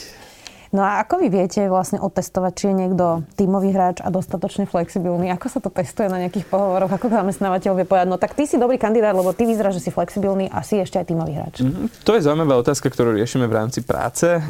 No 0.75 0.83
a 0.83 1.07
ako 1.07 1.23
vy 1.23 1.31
viete 1.31 1.63
vlastne 1.71 2.03
otestovať, 2.03 2.53
či 2.59 2.65
je 2.67 2.75
niekto 2.75 3.23
tímový 3.39 3.71
hráč 3.71 4.03
a 4.03 4.11
dostatočne 4.11 4.67
flexibilný? 4.67 5.31
Ako 5.31 5.47
sa 5.47 5.63
to 5.63 5.71
testuje 5.71 6.11
na 6.11 6.19
nejakých 6.19 6.51
pohovoroch? 6.51 6.91
Ako 6.91 7.15
zamestnávateľ 7.15 7.73
vie 7.79 7.87
povedať, 7.87 8.11
no 8.11 8.19
tak 8.19 8.35
ty 8.35 8.43
si 8.43 8.59
dobrý 8.59 8.75
kandidát, 8.75 9.15
lebo 9.15 9.31
ty 9.31 9.47
vyzerá, 9.47 9.71
že 9.71 9.79
si 9.79 9.95
flexibilný 9.95 10.51
a 10.51 10.67
si 10.67 10.83
ešte 10.83 10.99
aj 10.99 11.07
tímový 11.15 11.39
hráč. 11.39 11.63
Mm-hmm. 11.63 12.03
To 12.03 12.19
je 12.19 12.27
zaujímavá 12.27 12.59
otázka, 12.59 12.91
ktorú 12.91 13.15
riešime 13.15 13.47
v 13.47 13.55
rámci 13.55 13.87
práce, 13.87 14.27
eh, 14.27 14.43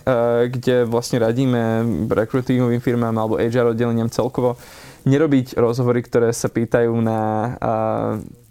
kde 0.49 0.89
vlastne 0.89 1.21
radíme 1.21 1.85
rekrutímovým 2.09 2.81
firmám 2.81 3.13
alebo 3.21 3.37
HR 3.37 3.77
oddeleniam 3.77 4.09
celkovo, 4.09 4.57
nerobiť 5.05 5.61
rozhovory, 5.61 6.01
ktoré 6.01 6.33
sa 6.33 6.49
pýtajú 6.49 6.93
na 7.05 7.21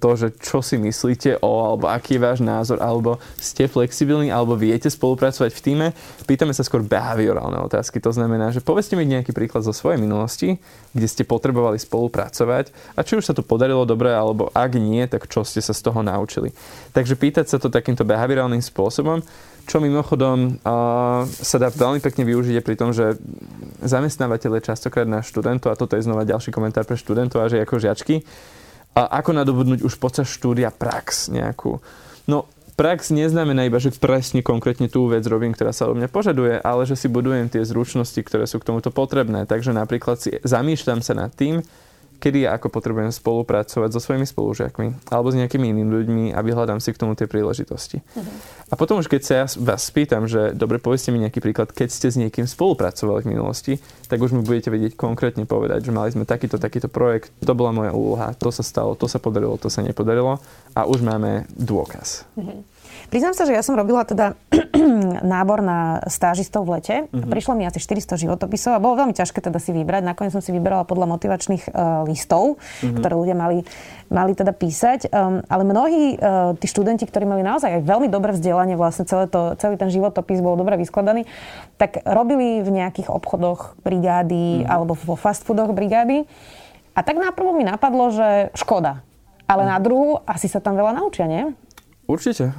to, 0.04 0.20
že 0.20 0.36
čo 0.36 0.60
si 0.60 0.76
myslíte 0.76 1.40
o, 1.40 1.64
alebo 1.64 1.88
aký 1.88 2.20
je 2.20 2.26
váš 2.28 2.40
názor, 2.44 2.84
alebo 2.84 3.24
ste 3.40 3.72
flexibilní, 3.72 4.28
alebo 4.28 4.60
viete 4.60 4.92
spolupracovať 4.92 5.56
v 5.56 5.64
týme. 5.64 5.88
Pýtame 6.28 6.52
sa 6.52 6.68
skôr 6.68 6.84
behaviorálne 6.84 7.56
otázky. 7.64 8.04
To 8.04 8.12
znamená, 8.12 8.52
že 8.52 8.60
povedzte 8.60 9.00
mi 9.00 9.08
nejaký 9.08 9.32
príklad 9.32 9.64
zo 9.64 9.72
svojej 9.72 10.04
minulosti, 10.04 10.60
kde 10.92 11.08
ste 11.08 11.24
potrebovali 11.24 11.80
spolupracovať 11.80 12.76
a 12.94 13.08
či 13.08 13.16
už 13.16 13.32
sa 13.32 13.34
to 13.34 13.48
podarilo 13.48 13.88
dobre, 13.88 14.12
alebo 14.12 14.52
ak 14.52 14.76
nie, 14.76 15.08
tak 15.08 15.32
čo 15.32 15.48
ste 15.48 15.64
sa 15.64 15.72
z 15.72 15.80
toho 15.88 16.04
naučili. 16.04 16.52
Takže 16.92 17.16
pýtať 17.16 17.48
sa 17.48 17.58
to 17.58 17.72
takýmto 17.72 18.04
behaviorálnym 18.04 18.60
spôsobom 18.60 19.24
čo 19.64 19.80
mimochodom 19.80 20.60
uh, 20.60 21.24
sa 21.28 21.56
dá 21.56 21.72
veľmi 21.72 22.04
pekne 22.04 22.28
využiť 22.28 22.60
pri 22.60 22.76
tom, 22.76 22.92
že 22.92 23.16
zamestnávateľ 23.80 24.60
je 24.60 24.68
častokrát 24.68 25.08
na 25.08 25.24
študentov, 25.24 25.72
a 25.72 25.80
toto 25.80 25.96
je 25.96 26.04
znova 26.04 26.28
ďalší 26.28 26.43
komentár 26.50 26.84
pre 26.84 26.98
študentov 26.98 27.46
a 27.46 27.48
že 27.48 27.62
ako 27.62 27.78
žiačky, 27.78 28.26
a 28.94 29.22
ako 29.22 29.32
nadobudnúť 29.34 29.82
už 29.86 29.98
počas 29.98 30.30
štúdia 30.30 30.70
prax 30.70 31.34
nejakú. 31.34 31.82
No, 32.30 32.46
prax 32.78 33.10
neznamená 33.10 33.66
iba, 33.66 33.82
že 33.82 33.94
presne 33.94 34.46
konkrétne 34.46 34.90
tú 34.90 35.10
vec 35.10 35.26
robím, 35.26 35.54
ktorá 35.54 35.74
sa 35.74 35.90
od 35.90 35.98
mňa 35.98 36.10
požaduje, 36.14 36.62
ale 36.62 36.86
že 36.86 36.98
si 36.98 37.10
budujem 37.10 37.50
tie 37.50 37.66
zručnosti, 37.66 38.18
ktoré 38.22 38.46
sú 38.46 38.62
k 38.62 38.70
tomuto 38.70 38.94
potrebné. 38.94 39.50
Takže 39.50 39.74
napríklad 39.74 40.18
si 40.22 40.38
zamýšľam 40.46 41.02
sa 41.02 41.14
nad 41.18 41.34
tým, 41.34 41.62
kedy 42.24 42.48
a 42.48 42.56
ako 42.56 42.72
potrebujem 42.72 43.12
spolupracovať 43.12 43.90
so 43.92 44.00
svojimi 44.00 44.24
spolužiakmi 44.24 45.12
alebo 45.12 45.28
s 45.28 45.36
nejakými 45.36 45.76
inými 45.76 45.92
ľuďmi 45.92 46.24
a 46.32 46.40
vyhľadám 46.40 46.80
si 46.80 46.96
k 46.96 47.02
tomu 47.04 47.20
tie 47.20 47.28
príležitosti. 47.28 48.00
Uh-huh. 48.00 48.24
A 48.72 48.80
potom 48.80 49.04
už 49.04 49.12
keď 49.12 49.22
sa 49.28 49.34
ja 49.44 49.46
vás 49.60 49.84
spýtam, 49.84 50.24
že 50.24 50.56
dobre, 50.56 50.80
povedzte 50.80 51.12
mi 51.12 51.20
nejaký 51.20 51.44
príklad, 51.44 51.76
keď 51.76 51.92
ste 51.92 52.08
s 52.08 52.16
niekým 52.16 52.48
spolupracovali 52.48 53.28
v 53.28 53.32
minulosti, 53.36 53.74
tak 54.08 54.24
už 54.24 54.32
mi 54.32 54.40
budete 54.40 54.72
vedieť 54.72 54.96
konkrétne 54.96 55.44
povedať, 55.44 55.84
že 55.84 55.92
mali 55.92 56.16
sme 56.16 56.24
takýto, 56.24 56.56
takýto 56.56 56.88
projekt, 56.88 57.36
to 57.44 57.52
bola 57.52 57.76
moja 57.76 57.92
úloha, 57.92 58.32
to 58.40 58.48
sa 58.56 58.64
stalo, 58.64 58.96
to 58.96 59.12
sa 59.12 59.20
podarilo, 59.20 59.60
to 59.60 59.68
sa 59.68 59.84
nepodarilo 59.84 60.40
a 60.72 60.88
už 60.88 61.04
máme 61.04 61.44
dôkaz. 61.52 62.24
Uh-huh. 62.40 62.64
Priznám 63.14 63.38
sa, 63.38 63.46
že 63.46 63.54
ja 63.54 63.62
som 63.62 63.78
robila 63.78 64.02
teda 64.10 64.34
nábor 65.38 65.62
na 65.62 66.02
stážistov 66.10 66.66
v 66.66 66.82
lete. 66.82 66.96
Uh-huh. 67.06 67.30
Prišlo 67.30 67.54
mi 67.54 67.62
asi 67.62 67.78
400 67.78 68.18
životopisov 68.18 68.74
a 68.74 68.82
bolo 68.82 68.98
veľmi 69.06 69.14
ťažké 69.14 69.38
teda 69.38 69.62
si 69.62 69.70
vybrať. 69.70 70.02
Nakoniec 70.02 70.34
som 70.34 70.42
si 70.42 70.50
vybrala 70.50 70.82
podľa 70.82 71.14
motivačných 71.14 71.70
uh, 71.70 72.10
listov, 72.10 72.58
uh-huh. 72.58 72.98
ktoré 72.98 73.14
ľudia 73.14 73.38
mali, 73.38 73.62
mali 74.10 74.34
teda 74.34 74.50
písať. 74.50 75.14
Um, 75.14 75.46
ale 75.46 75.62
mnohí 75.62 76.18
uh, 76.18 76.58
tí 76.58 76.66
študenti, 76.66 77.06
ktorí 77.06 77.30
mali 77.30 77.46
naozaj 77.46 77.78
aj 77.78 77.82
veľmi 77.86 78.10
dobré 78.10 78.34
vzdelanie, 78.34 78.74
vlastne 78.74 79.06
celé 79.06 79.30
to, 79.30 79.54
celý 79.62 79.78
ten 79.78 79.94
životopis 79.94 80.42
bol 80.42 80.58
dobre 80.58 80.74
vyskladaný, 80.82 81.30
tak 81.78 82.02
robili 82.10 82.66
v 82.66 82.82
nejakých 82.82 83.14
obchodoch 83.14 83.78
brigády 83.86 84.66
uh-huh. 84.66 84.74
alebo 84.74 84.98
vo 84.98 85.14
fast 85.14 85.46
foodoch 85.46 85.70
brigády. 85.70 86.26
A 86.98 87.06
tak 87.06 87.22
náprvo 87.22 87.54
mi 87.54 87.62
napadlo, 87.62 88.10
že 88.10 88.50
škoda. 88.58 89.06
Ale 89.46 89.70
na 89.70 89.78
druhú 89.78 90.18
asi 90.26 90.50
sa 90.50 90.58
tam 90.58 90.74
veľa 90.74 90.98
naučia, 90.98 91.30
nie? 91.30 91.54
Určite. 92.04 92.52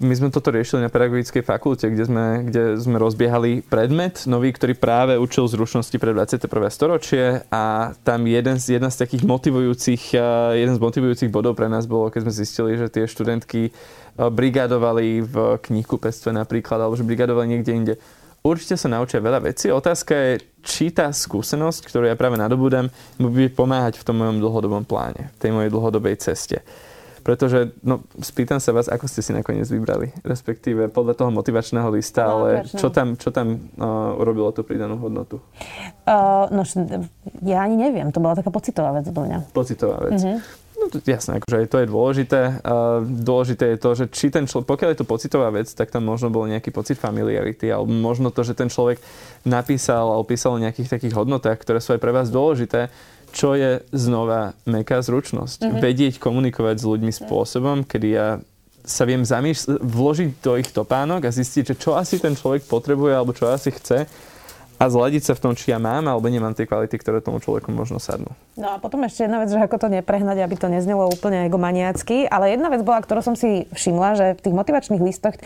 My 0.00 0.14
sme 0.16 0.32
toto 0.32 0.48
riešili 0.48 0.80
na 0.80 0.88
pedagogickej 0.88 1.44
fakulte, 1.44 1.92
kde 1.92 2.04
sme, 2.08 2.26
kde 2.48 2.80
sme 2.80 2.96
rozbiehali 2.96 3.60
predmet 3.60 4.24
nový, 4.24 4.48
ktorý 4.48 4.72
práve 4.80 5.14
učil 5.20 5.44
zručnosti 5.44 5.92
pre 6.00 6.16
21. 6.16 6.48
storočie 6.72 7.44
a 7.52 7.92
tam 8.00 8.24
jeden 8.24 8.56
z, 8.56 8.80
jedna 8.80 8.88
z 8.88 9.04
takých 9.04 9.28
motivujúcich, 9.28 10.16
jeden 10.56 10.72
z 10.72 10.80
motivujúcich 10.80 11.28
bodov 11.28 11.52
pre 11.52 11.68
nás 11.68 11.84
bolo, 11.84 12.08
keď 12.08 12.24
sme 12.24 12.32
zistili, 12.32 12.80
že 12.80 12.88
tie 12.88 13.04
študentky 13.04 13.76
brigadovali 14.16 15.20
v 15.20 15.60
knihkupectve 15.60 16.32
napríklad, 16.32 16.80
alebo 16.80 16.96
že 16.96 17.04
brigadovali 17.04 17.52
niekde 17.52 17.72
inde. 17.76 17.94
Určite 18.40 18.80
sa 18.80 18.88
naučia 18.88 19.20
veľa 19.20 19.52
vecí. 19.52 19.68
Otázka 19.68 20.16
je, 20.16 20.32
či 20.64 20.90
tá 20.90 21.12
skúsenosť, 21.12 21.92
ktorú 21.92 22.08
ja 22.08 22.16
práve 22.16 22.40
nadobúdam, 22.40 22.88
bude 23.20 23.52
pomáhať 23.52 24.00
v 24.00 24.06
tom 24.08 24.16
mojom 24.16 24.40
dlhodobom 24.40 24.82
pláne, 24.88 25.28
v 25.36 25.38
tej 25.38 25.50
mojej 25.52 25.70
dlhodobej 25.70 26.16
ceste. 26.18 26.64
Pretože, 27.22 27.70
no, 27.86 28.02
spýtam 28.18 28.58
sa 28.58 28.74
vás, 28.74 28.90
ako 28.90 29.06
ste 29.06 29.22
si 29.22 29.30
nakoniec 29.30 29.70
vybrali, 29.70 30.10
respektíve 30.26 30.90
podľa 30.90 31.14
toho 31.14 31.30
motivačného 31.30 31.86
lista, 31.94 32.26
no, 32.26 32.30
ale 32.42 32.66
čo 32.66 32.90
tam, 32.90 33.14
čo 33.14 33.30
tam 33.30 33.70
uh, 33.78 34.18
urobilo 34.18 34.50
tú 34.50 34.66
pridanú 34.66 34.98
hodnotu? 34.98 35.38
Uh, 36.02 36.50
no, 36.50 36.66
ja 37.46 37.62
ani 37.62 37.78
neviem, 37.78 38.10
to 38.10 38.18
bola 38.18 38.34
taká 38.34 38.50
pocitová 38.50 38.90
vec 38.98 39.06
do 39.06 39.22
mňa. 39.22 39.54
Pocitová 39.54 40.02
vec. 40.02 40.18
Uh-huh. 40.18 40.42
No 40.82 40.90
to, 40.90 40.98
jasné, 41.06 41.38
akože 41.38 41.70
to 41.70 41.78
je 41.78 41.86
dôležité. 41.86 42.40
Uh, 42.66 43.06
dôležité 43.06 43.64
je 43.70 43.78
to, 43.78 43.90
že 43.94 44.04
či 44.10 44.34
ten 44.34 44.50
človek, 44.50 44.66
pokiaľ 44.66 44.88
je 44.90 44.98
to 44.98 45.06
pocitová 45.06 45.54
vec, 45.54 45.70
tak 45.70 45.94
tam 45.94 46.02
možno 46.02 46.26
bol 46.26 46.42
nejaký 46.50 46.74
pocit 46.74 46.98
familiarity, 46.98 47.70
alebo 47.70 47.86
možno 47.86 48.34
to, 48.34 48.42
že 48.42 48.58
ten 48.58 48.66
človek 48.66 48.98
napísal 49.46 50.10
alebo 50.10 50.26
písal 50.26 50.58
o 50.58 50.62
nejakých 50.62 50.90
takých 50.90 51.14
hodnotách, 51.14 51.62
ktoré 51.62 51.78
sú 51.78 51.94
aj 51.94 52.02
pre 52.02 52.10
vás 52.10 52.34
dôležité, 52.34 52.90
čo 53.32 53.56
je 53.56 53.80
znova 53.90 54.52
meká 54.68 55.00
zručnosť. 55.00 55.64
Mm-hmm. 55.64 55.80
Vedieť 55.80 56.14
komunikovať 56.20 56.76
s 56.78 56.84
ľuďmi 56.84 57.12
spôsobom, 57.12 57.88
kedy 57.88 58.08
ja 58.12 58.28
sa 58.82 59.06
viem 59.06 59.22
zamýšľať, 59.22 59.78
vložiť 59.80 60.30
do 60.42 60.52
ich 60.58 60.68
topánok 60.70 61.26
a 61.26 61.34
zistiť, 61.34 61.74
že 61.74 61.78
čo 61.78 61.94
asi 61.94 62.18
ten 62.18 62.34
človek 62.34 62.66
potrebuje 62.66 63.14
alebo 63.14 63.32
čo 63.32 63.46
asi 63.48 63.70
chce 63.70 64.10
a 64.82 64.90
zladiť 64.90 65.22
sa 65.22 65.38
v 65.38 65.42
tom, 65.46 65.52
či 65.54 65.70
ja 65.70 65.78
mám 65.78 66.02
alebo 66.10 66.26
nemám 66.26 66.58
tie 66.58 66.66
kvality, 66.66 66.98
ktoré 66.98 67.22
tomu 67.22 67.38
človeku 67.38 67.70
možno 67.70 68.02
sadnú. 68.02 68.34
No 68.58 68.74
a 68.74 68.76
potom 68.82 69.06
ešte 69.06 69.22
jedna 69.22 69.38
vec, 69.38 69.54
že 69.54 69.62
ako 69.62 69.86
to 69.86 69.88
neprehnať, 69.94 70.42
aby 70.42 70.58
to 70.58 70.66
neznelo 70.66 71.06
úplne 71.06 71.46
egomaniacky, 71.46 72.26
ale 72.26 72.58
jedna 72.58 72.66
vec 72.74 72.82
bola, 72.82 72.98
ktorú 72.98 73.22
som 73.22 73.38
si 73.38 73.70
všimla, 73.70 74.18
že 74.18 74.26
v 74.34 74.42
tých 74.50 74.58
motivačných 74.58 74.98
listoch 74.98 75.38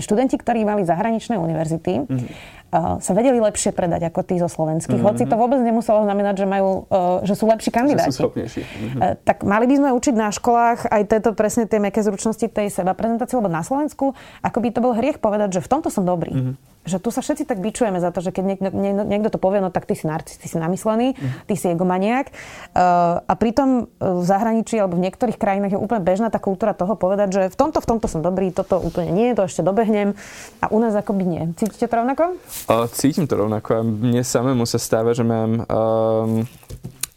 študenti, 0.00 0.40
ktorí 0.40 0.64
mali 0.64 0.88
zahraničné 0.88 1.36
univerzity, 1.36 1.92
mm-hmm 2.08 2.57
sa 2.74 3.12
vedeli 3.16 3.40
lepšie 3.40 3.72
predať 3.72 4.12
ako 4.12 4.20
tí 4.28 4.36
zo 4.36 4.44
slovenských. 4.44 5.00
Mm-hmm. 5.00 5.08
Hoci 5.16 5.24
to 5.24 5.40
vôbec 5.40 5.56
nemuselo 5.64 6.04
znamenať, 6.04 6.44
že, 6.44 6.46
majú, 6.46 6.84
uh, 6.92 7.24
že 7.24 7.32
sú 7.32 7.48
lepší 7.48 7.72
kandidáti. 7.72 8.12
Že 8.12 8.16
sú 8.16 8.22
schopnejší. 8.28 8.60
Mm-hmm. 8.60 9.00
Uh, 9.00 9.14
tak 9.24 9.40
mali 9.48 9.64
by 9.64 9.74
sme 9.80 9.88
učiť 9.96 10.14
na 10.14 10.28
školách 10.28 10.92
aj 10.92 11.02
tieto 11.08 11.32
presne 11.32 11.64
tie 11.64 11.80
meké 11.80 12.04
zručnosti 12.04 12.44
tej 12.44 12.68
seba 12.68 12.92
prezentácie, 12.92 13.40
lebo 13.40 13.48
na 13.48 13.64
Slovensku 13.64 14.12
ako 14.44 14.58
by 14.60 14.68
to 14.68 14.80
bol 14.84 14.92
hriech 14.92 15.16
povedať, 15.16 15.56
že 15.56 15.64
v 15.64 15.68
tomto 15.72 15.88
som 15.88 16.04
dobrý. 16.04 16.36
Mm-hmm 16.36 16.77
že 16.86 16.96
tu 17.02 17.12
sa 17.12 17.20
všetci 17.20 17.44
tak 17.44 17.58
bičujeme 17.60 18.00
za 18.00 18.14
to, 18.14 18.24
že 18.24 18.32
keď 18.32 18.44
niekto, 18.44 18.68
niekto 19.04 19.28
to 19.34 19.38
povie, 19.38 19.60
no 19.60 19.68
tak 19.68 19.84
ty 19.84 19.98
si 19.98 20.08
narcis, 20.08 20.40
ty 20.40 20.48
si 20.48 20.56
namyslený, 20.56 21.14
mm. 21.14 21.44
ty 21.44 21.54
si 21.54 21.68
egomaniak. 21.68 22.32
Uh, 22.72 23.20
a 23.22 23.32
pritom 23.36 23.92
v 24.00 24.22
zahraničí 24.24 24.80
alebo 24.80 24.96
v 24.96 25.04
niektorých 25.10 25.36
krajinách 25.36 25.76
je 25.76 25.80
úplne 25.80 26.00
bežná 26.00 26.32
tá 26.32 26.40
kultúra 26.40 26.72
toho 26.72 26.96
povedať, 26.96 27.28
že 27.34 27.42
v 27.52 27.56
tomto, 27.56 27.84
v 27.84 27.86
tomto 27.86 28.06
som 28.08 28.24
dobrý, 28.24 28.50
toto 28.54 28.80
úplne 28.80 29.12
nie, 29.12 29.36
to 29.36 29.44
ešte 29.44 29.60
dobehnem. 29.60 30.16
A 30.64 30.72
u 30.72 30.78
nás 30.80 30.96
akoby 30.96 31.24
nie. 31.28 31.42
Cítite 31.60 31.86
to 31.86 31.94
rovnako? 32.00 32.40
Uh, 32.66 32.88
cítim 32.88 33.28
to 33.28 33.36
rovnako. 33.36 33.68
A 33.78 33.80
mne 33.84 34.24
samému 34.24 34.64
sa 34.64 34.80
stáva, 34.80 35.12
že 35.12 35.22
mám 35.22 35.68
um, 35.68 36.48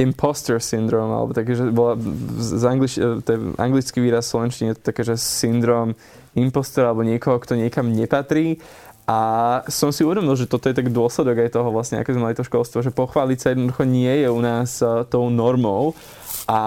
imposter 0.02 0.58
syndrom, 0.58 1.14
alebo 1.14 1.32
také, 1.32 1.54
že 1.54 1.70
bola 1.70 1.96
z 2.42 2.64
anglič, 2.66 2.98
to 2.98 3.30
je 3.30 3.40
anglický 3.62 4.02
výraz 4.02 4.28
slovenčine, 4.28 4.74
to 4.74 4.82
také, 4.82 5.06
že 5.06 5.16
syndrom 5.16 5.94
impostora 6.34 6.92
alebo 6.92 7.04
niekoho, 7.04 7.38
kto 7.44 7.60
niekam 7.60 7.92
nepatrí 7.92 8.64
a 9.12 9.16
som 9.68 9.92
si 9.92 10.08
uvedomil, 10.08 10.40
že 10.40 10.48
toto 10.48 10.72
je 10.72 10.78
tak 10.78 10.88
dôsledok 10.88 11.44
aj 11.44 11.60
toho 11.60 11.68
vlastne, 11.68 12.00
aké 12.00 12.16
sme 12.16 12.32
mali 12.32 12.38
to 12.40 12.48
školstvo, 12.48 12.80
že 12.80 12.96
pochváliť 12.96 13.38
sa 13.44 13.52
jednoducho 13.52 13.84
nie 13.84 14.24
je 14.24 14.28
u 14.32 14.40
nás 14.40 14.80
uh, 14.80 15.04
tou 15.04 15.28
normou 15.28 15.92
a 16.48 16.62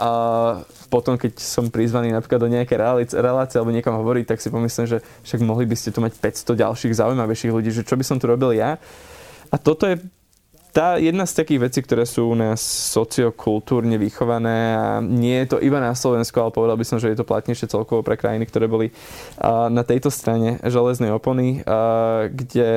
uh, 0.00 0.64
potom, 0.88 1.20
keď 1.20 1.36
som 1.36 1.68
prizvaný 1.68 2.08
napríklad 2.16 2.40
do 2.40 2.48
nejaké 2.48 2.80
relácie 3.14 3.60
alebo 3.60 3.76
niekam 3.76 4.00
hovoriť, 4.00 4.24
tak 4.32 4.40
si 4.40 4.48
pomyslím, 4.48 4.88
že 4.88 4.98
však 5.28 5.44
mohli 5.44 5.68
by 5.68 5.76
ste 5.76 5.92
tu 5.92 6.00
mať 6.00 6.16
500 6.18 6.56
ďalších 6.56 6.96
zaujímavejších 6.96 7.52
ľudí, 7.52 7.70
že 7.70 7.84
čo 7.84 8.00
by 8.00 8.04
som 8.08 8.16
tu 8.16 8.26
robil 8.26 8.56
ja. 8.56 8.80
A 9.52 9.56
toto 9.60 9.84
je 9.84 10.00
tá 10.70 11.02
jedna 11.02 11.26
z 11.26 11.34
takých 11.42 11.66
vecí, 11.66 11.78
ktoré 11.82 12.06
sú 12.06 12.30
u 12.30 12.36
nás 12.38 12.62
sociokultúrne 12.94 13.98
vychované 13.98 14.78
a 14.78 15.02
nie 15.02 15.42
je 15.42 15.54
to 15.54 15.58
iba 15.58 15.82
na 15.82 15.94
Slovensku, 15.98 16.38
ale 16.38 16.54
povedal 16.54 16.78
by 16.78 16.86
som, 16.86 17.02
že 17.02 17.10
je 17.10 17.18
to 17.18 17.26
platnejšie 17.26 17.66
celkovo 17.66 18.06
pre 18.06 18.14
krajiny, 18.14 18.46
ktoré 18.46 18.70
boli 18.70 18.94
na 19.70 19.82
tejto 19.82 20.14
strane 20.14 20.62
železnej 20.62 21.10
opony, 21.10 21.66
kde 22.30 22.70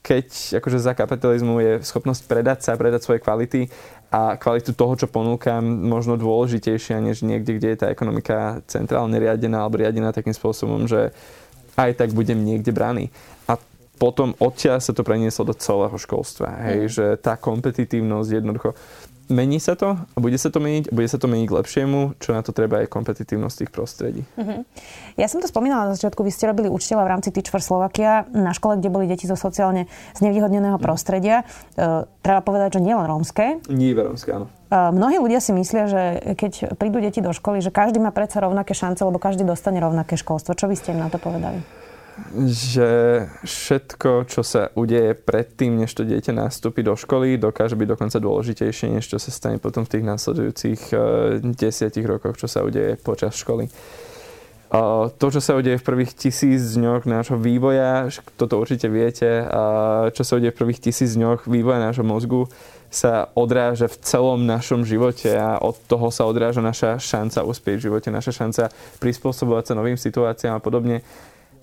keď 0.00 0.56
akože 0.64 0.80
za 0.80 0.96
kapitalizmu 0.96 1.60
je 1.60 1.72
schopnosť 1.84 2.24
predať 2.24 2.58
sa, 2.64 2.72
predať 2.80 3.04
svoje 3.04 3.20
kvality 3.20 3.68
a 4.08 4.40
kvalitu 4.40 4.72
toho, 4.72 4.96
čo 4.96 5.12
ponúkam, 5.12 5.60
možno 5.60 6.16
dôležitejšia 6.16 7.04
než 7.04 7.20
niekde, 7.20 7.60
kde 7.60 7.68
je 7.68 7.80
tá 7.84 7.86
ekonomika 7.92 8.64
centrálne 8.64 9.20
riadená 9.20 9.60
alebo 9.60 9.76
riadená 9.76 10.08
takým 10.08 10.32
spôsobom, 10.32 10.88
že 10.88 11.12
aj 11.76 12.00
tak 12.00 12.16
budem 12.16 12.40
niekde 12.40 12.72
braný 12.72 13.12
potom 14.00 14.32
odtiaľ 14.40 14.80
sa 14.80 14.96
to 14.96 15.04
prenieslo 15.04 15.44
do 15.44 15.52
celého 15.52 15.92
školstva. 16.00 16.48
Hej, 16.72 16.80
mm. 16.80 16.90
že 16.90 17.06
tá 17.20 17.36
kompetitívnosť 17.36 18.30
jednoducho 18.32 18.72
mení 19.30 19.62
sa 19.62 19.78
to 19.78 19.94
a 19.94 20.18
bude 20.18 20.36
sa 20.36 20.50
to 20.50 20.58
meniť 20.58 20.90
a 20.90 20.92
bude 20.92 21.06
sa 21.06 21.16
to 21.16 21.30
meniť 21.30 21.46
k 21.46 21.56
lepšiemu, 21.62 22.18
čo 22.18 22.34
na 22.34 22.42
to 22.42 22.50
treba 22.50 22.82
aj 22.82 22.90
kompetitívnosť 22.90 23.56
tých 23.64 23.70
prostredí. 23.70 24.22
Mm-hmm. 24.34 24.60
Ja 25.16 25.30
som 25.30 25.38
to 25.38 25.46
spomínala 25.46 25.88
na 25.88 25.94
začiatku, 25.94 26.20
vy 26.26 26.34
ste 26.34 26.50
robili 26.50 26.66
učiteľa 26.66 27.06
v 27.06 27.12
rámci 27.14 27.28
Teach 27.30 27.48
for 27.48 27.62
Slovakia 27.62 28.26
na 28.34 28.50
škole, 28.50 28.82
kde 28.82 28.90
boli 28.90 29.06
deti 29.06 29.30
zo 29.30 29.38
sociálne 29.38 29.86
znevýhodneného 30.18 30.76
mm. 30.76 30.82
prostredia. 30.82 31.46
E, 31.78 32.04
treba 32.20 32.42
povedať, 32.42 32.76
že 32.76 32.80
nielen 32.82 33.06
rómske. 33.06 33.62
Nie 33.70 33.94
iba 33.94 34.02
rómske, 34.04 34.34
áno. 34.34 34.50
E, 34.50 34.74
mnohí 34.74 35.22
ľudia 35.22 35.38
si 35.38 35.54
myslia, 35.54 35.86
že 35.86 36.02
keď 36.34 36.74
prídu 36.74 36.98
deti 36.98 37.22
do 37.22 37.30
školy, 37.30 37.62
že 37.62 37.70
každý 37.70 38.02
má 38.02 38.10
predsa 38.10 38.42
rovnaké 38.42 38.74
šance, 38.74 39.00
lebo 39.06 39.22
každý 39.22 39.46
dostane 39.46 39.78
rovnaké 39.78 40.18
školstvo. 40.18 40.58
Čo 40.58 40.66
by 40.66 40.74
ste 40.74 40.92
im 40.92 41.00
na 41.00 41.08
to 41.08 41.22
povedali? 41.22 41.62
Že 42.46 43.26
všetko, 43.42 44.30
čo 44.30 44.40
sa 44.46 44.70
udeje 44.76 45.16
predtým, 45.18 45.76
než 45.80 45.94
to 45.96 46.06
dieťa 46.06 46.36
nastúpi 46.36 46.84
do 46.84 46.94
školy, 46.94 47.40
dokáže 47.40 47.74
byť 47.74 47.88
dokonca 47.88 48.22
dôležitejšie, 48.22 48.92
než 48.94 49.10
čo 49.10 49.18
sa 49.18 49.30
stane 49.34 49.58
potom 49.58 49.82
v 49.88 49.98
tých 49.98 50.04
následujúcich 50.06 50.80
uh, 50.92 51.00
desiatich 51.42 52.06
rokoch, 52.06 52.38
čo 52.38 52.46
sa 52.46 52.62
udeje 52.62 53.00
počas 53.00 53.34
školy. 53.34 53.66
Uh, 54.70 55.10
to, 55.18 55.34
čo 55.34 55.42
sa 55.42 55.58
udeje 55.58 55.82
v 55.82 55.86
prvých 55.86 56.14
tisíc 56.14 56.78
dňoch 56.78 57.02
nášho 57.02 57.34
vývoja, 57.34 58.06
toto 58.38 58.62
určite 58.62 58.86
viete, 58.86 59.42
čo 60.14 60.22
sa 60.22 60.38
udeje 60.38 60.54
v 60.54 60.60
prvých 60.62 60.78
tisíc 60.86 61.18
dňoch 61.18 61.50
vývoja 61.50 61.82
nášho 61.82 62.06
mozgu, 62.06 62.46
sa 62.90 63.30
odráža 63.38 63.86
v 63.86 63.96
celom 64.02 64.42
našom 64.46 64.82
živote 64.82 65.30
a 65.30 65.62
od 65.62 65.78
toho 65.86 66.10
sa 66.10 66.26
odráža 66.26 66.58
naša 66.58 66.98
šanca 66.98 67.46
uspieť 67.46 67.78
v 67.78 67.86
živote, 67.86 68.08
naša 68.10 68.34
šanca 68.34 68.74
prispôsobovať 68.98 69.64
sa 69.70 69.78
novým 69.78 69.94
situáciám 69.94 70.58
a 70.58 70.62
podobne. 70.62 71.06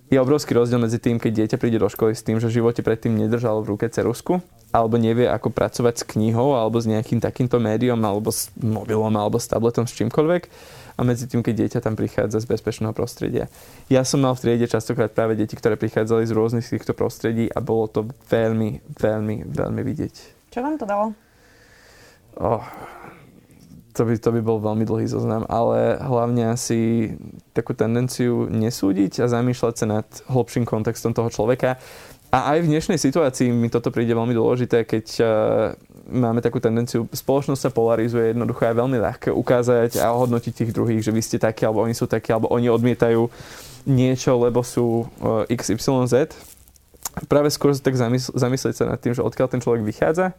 Je 0.07 0.15
obrovský 0.15 0.55
rozdiel 0.55 0.79
medzi 0.79 1.03
tým, 1.03 1.19
keď 1.19 1.31
dieťa 1.43 1.57
príde 1.59 1.83
do 1.83 1.91
školy 1.91 2.15
s 2.15 2.23
tým, 2.23 2.39
že 2.39 2.47
v 2.47 2.63
živote 2.63 2.79
predtým 2.79 3.11
nedržalo 3.11 3.59
v 3.59 3.75
ruke 3.75 3.91
cerusku, 3.91 4.39
alebo 4.71 4.95
nevie, 4.95 5.27
ako 5.27 5.51
pracovať 5.51 5.99
s 5.99 6.07
knihou, 6.07 6.55
alebo 6.55 6.79
s 6.79 6.87
nejakým 6.87 7.19
takýmto 7.19 7.59
médium, 7.59 7.99
alebo 8.07 8.31
s 8.31 8.47
mobilom, 8.55 9.11
alebo 9.19 9.35
s 9.35 9.51
tabletom, 9.51 9.83
s 9.83 9.91
čímkoľvek. 9.99 10.47
A 10.95 11.03
medzi 11.03 11.27
tým, 11.27 11.43
keď 11.43 11.53
dieťa 11.59 11.79
tam 11.83 11.99
prichádza 11.99 12.39
z 12.39 12.47
bezpečného 12.47 12.95
prostredia. 12.95 13.51
Ja 13.91 14.07
som 14.07 14.23
mal 14.23 14.31
v 14.39 14.47
triede 14.47 14.71
častokrát 14.71 15.11
práve 15.11 15.35
deti, 15.35 15.59
ktoré 15.59 15.75
prichádzali 15.75 16.23
z 16.23 16.31
rôznych 16.31 16.63
týchto 16.63 16.95
prostredí 16.95 17.51
a 17.51 17.59
bolo 17.59 17.91
to 17.91 18.07
veľmi, 18.31 18.79
veľmi, 18.95 19.43
veľmi 19.43 19.81
vidieť. 19.83 20.15
Čo 20.55 20.63
vám 20.63 20.79
to 20.79 20.87
dalo? 20.87 21.11
Oh, 22.39 22.63
to 23.97 24.05
by, 24.05 24.13
to 24.21 24.29
by 24.29 24.41
bol 24.45 24.61
veľmi 24.61 24.85
dlhý 24.85 25.09
zoznam, 25.09 25.49
ale 25.49 25.97
hlavne 25.97 26.53
asi 26.53 27.11
takú 27.57 27.73
tendenciu 27.73 28.45
nesúdiť 28.45 29.25
a 29.25 29.31
zamýšľať 29.31 29.73
sa 29.73 29.85
nad 29.89 30.07
hlbším 30.29 30.69
kontextom 30.69 31.17
toho 31.17 31.33
človeka. 31.33 31.81
A 32.29 32.53
aj 32.53 32.67
v 32.67 32.69
dnešnej 32.75 33.01
situácii 33.01 33.49
mi 33.49 33.73
toto 33.73 33.89
príde 33.89 34.13
veľmi 34.13 34.35
dôležité, 34.35 34.85
keď 34.85 35.05
uh, 35.23 35.27
máme 36.11 36.43
takú 36.45 36.61
tendenciu, 36.61 37.09
spoločnosť 37.09 37.61
sa 37.65 37.71
polarizuje, 37.73 38.35
jednoducho 38.35 38.67
je 38.67 38.79
veľmi 38.83 38.97
ľahké 38.99 39.29
ukázať 39.33 39.97
a 39.97 40.13
ohodnotiť 40.13 40.53
tých 40.53 40.71
druhých, 40.75 41.01
že 41.01 41.15
vy 41.15 41.21
ste 41.23 41.41
takí, 41.41 41.65
alebo 41.65 41.81
oni 41.87 41.95
sú 41.95 42.05
takí, 42.05 42.29
alebo 42.29 42.51
oni 42.51 42.67
odmietajú 42.69 43.31
niečo, 43.87 44.37
lebo 44.37 44.61
sú 44.61 45.07
uh, 45.23 45.47
XYZ 45.49 46.35
práve 47.25 47.49
skôr 47.49 47.73
tak 47.73 47.97
zamysl- 47.97 48.35
zamyslieť 48.37 48.75
sa 48.77 48.85
nad 48.85 49.01
tým, 49.01 49.17
že 49.17 49.25
odkiaľ 49.25 49.49
ten 49.49 49.63
človek 49.63 49.81
vychádza, 49.81 50.37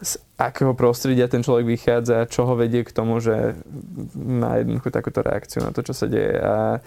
z 0.00 0.16
akého 0.40 0.72
prostredia 0.72 1.28
ten 1.28 1.44
človek 1.44 1.68
vychádza, 1.68 2.24
čo 2.32 2.48
ho 2.48 2.56
vedie 2.56 2.80
k 2.82 2.90
tomu, 2.92 3.20
že 3.20 3.54
má 4.16 4.56
jednoducho 4.60 4.88
takúto 4.88 5.20
reakciu 5.20 5.60
na 5.60 5.76
to, 5.76 5.84
čo 5.84 5.92
sa 5.92 6.08
deje. 6.08 6.40
A 6.40 6.80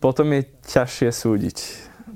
potom 0.00 0.32
je 0.32 0.48
ťažšie 0.66 1.12
súdiť 1.12 1.58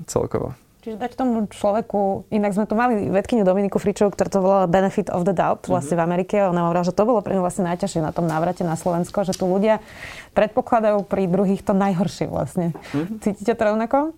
celkovo. 0.09 0.57
Čiže 0.87 1.03
dať 1.03 1.19
tomu 1.19 1.51
človeku, 1.51 2.31
inak 2.31 2.55
sme 2.55 2.63
tu 2.63 2.71
mali 2.71 3.11
vedkyňu 3.11 3.43
Dominiku 3.43 3.75
Fričov, 3.75 4.15
ktorá 4.15 4.31
to 4.31 4.39
volala 4.39 4.71
Benefit 4.71 5.11
of 5.11 5.27
the 5.27 5.35
Doubt 5.35 5.67
vlastne 5.67 5.99
mm-hmm. 5.99 6.07
v 6.07 6.07
Amerike. 6.07 6.35
Ona 6.47 6.63
hovorila, 6.63 6.87
že 6.87 6.95
to 6.95 7.03
bolo 7.03 7.19
pre 7.19 7.35
ňu 7.35 7.43
vlastne 7.43 7.67
najťažšie 7.67 7.99
na 7.99 8.15
tom 8.15 8.23
návrate 8.23 8.63
na 8.63 8.79
Slovensko, 8.79 9.27
že 9.27 9.35
tu 9.35 9.51
ľudia 9.51 9.83
predpokladajú 10.31 11.03
pri 11.03 11.27
druhých 11.27 11.59
to 11.67 11.75
najhoršie 11.75 12.31
vlastne. 12.31 12.71
Mm-hmm. 12.95 13.19
Cítite 13.19 13.51
to 13.59 13.63
rovnako? 13.67 14.15